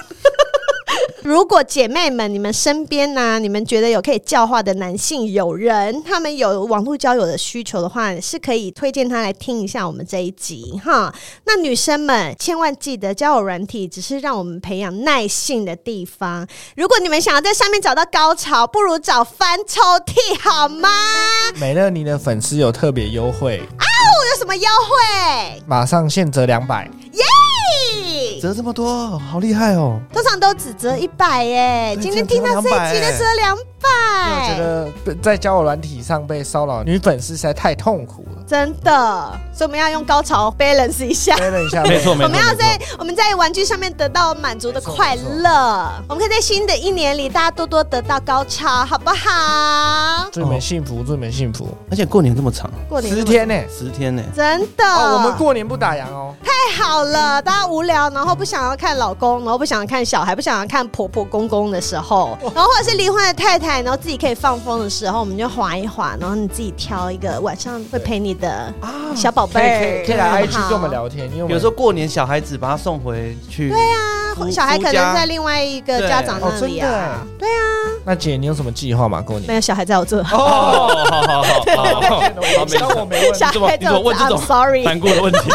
[1.23, 11.13] 如果姐妹们，你们身边呢、啊，你们觉得有可以教化的男性友人，他们有网络交友的需求的话，是可以推荐他来听一下我们这一集哈。
[11.45, 16.47] 那女生们千万记得，交友软体只是让我们培养耐性的地方。
[16.77, 20.89] 如果你们想要在上面找到高潮，不如找翻抽屉好吗？
[21.57, 23.85] 美乐你的粉丝有特别优惠啊！
[24.33, 25.63] 有什么优惠？
[25.67, 27.25] 马上现折两百耶！
[28.41, 29.99] 折这么多，好厉害哦！
[30.13, 34.27] 通常都只折一百耶，今天听到这一期的折两百。
[34.29, 39.33] 我觉得在交友软体上被骚扰女粉丝实在太痛苦了，真的。
[39.53, 42.25] 所以我们要用高潮 balance 一下，balance 一下，没错没错。
[42.25, 45.91] 我们要在我们在玩具上面得到满足的快乐。
[46.09, 50.29] 我们可以在新的一年里，大家多多得到高潮，好不好？
[50.31, 51.69] 祝你们幸福，祝你们幸福。
[51.91, 54.85] 而且过年这么长，过年十天呢，十天呢，真的。
[54.85, 57.41] 我们过年不打烊哦，太好了。
[57.41, 68.73] 大家无聊，然后不想要看老公，然后不想要看小孩，不想要看婆婆公公的时候，然后或者是离婚的太太，然后自己可以放风的时候，我们就滑一滑，然后你自己挑一个晚上会陪你的
[69.15, 77.63] 小宝贝，可以可以来 IG 跟我们聊天，因为有时候过年小孩子把他送回去，对啊，小孩可能在另外一个家长那里啊，对啊。
[78.05, 79.21] 那姐，你有什么计划吗？
[79.21, 80.21] 过年没有，小孩在我这。
[80.21, 82.23] 哦，好好好好，
[82.61, 84.21] 我没问，小孩在我这。
[84.21, 85.51] I'm sorry，难过的问题。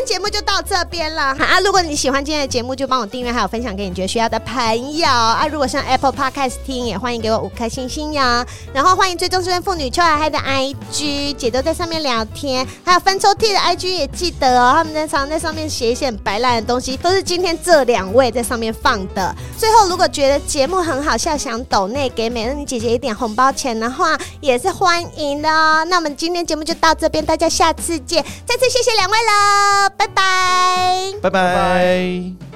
[0.00, 1.34] 天节目就到这边了。
[1.34, 5.46] 好啊，如果你喜欢今天的节目，就帮我订阅，还有分享给你觉得需要的朋友啊。
[5.46, 8.46] 如果上 Apple Podcast 听，也欢迎给我五颗星星哟。
[8.72, 14.72] 然后欢迎追踪失婚妇女邱海海的 IG，姐都在上面聊天，还有翻抽屉的 IG 也记得哦。
[14.74, 19.34] 他们在常常在上面写一些很白烂的东西，都是今天这两位在上面放的。
[19.58, 25.84] 最后，如果觉得节目很好笑，想抖内给美乐你姐姐一点红包钱的话，也是欢迎的哦。
[25.84, 28.24] 那我们今天节目就到这边，大家下次见。
[28.46, 32.49] 再次谢谢两位了，拜拜，拜拜。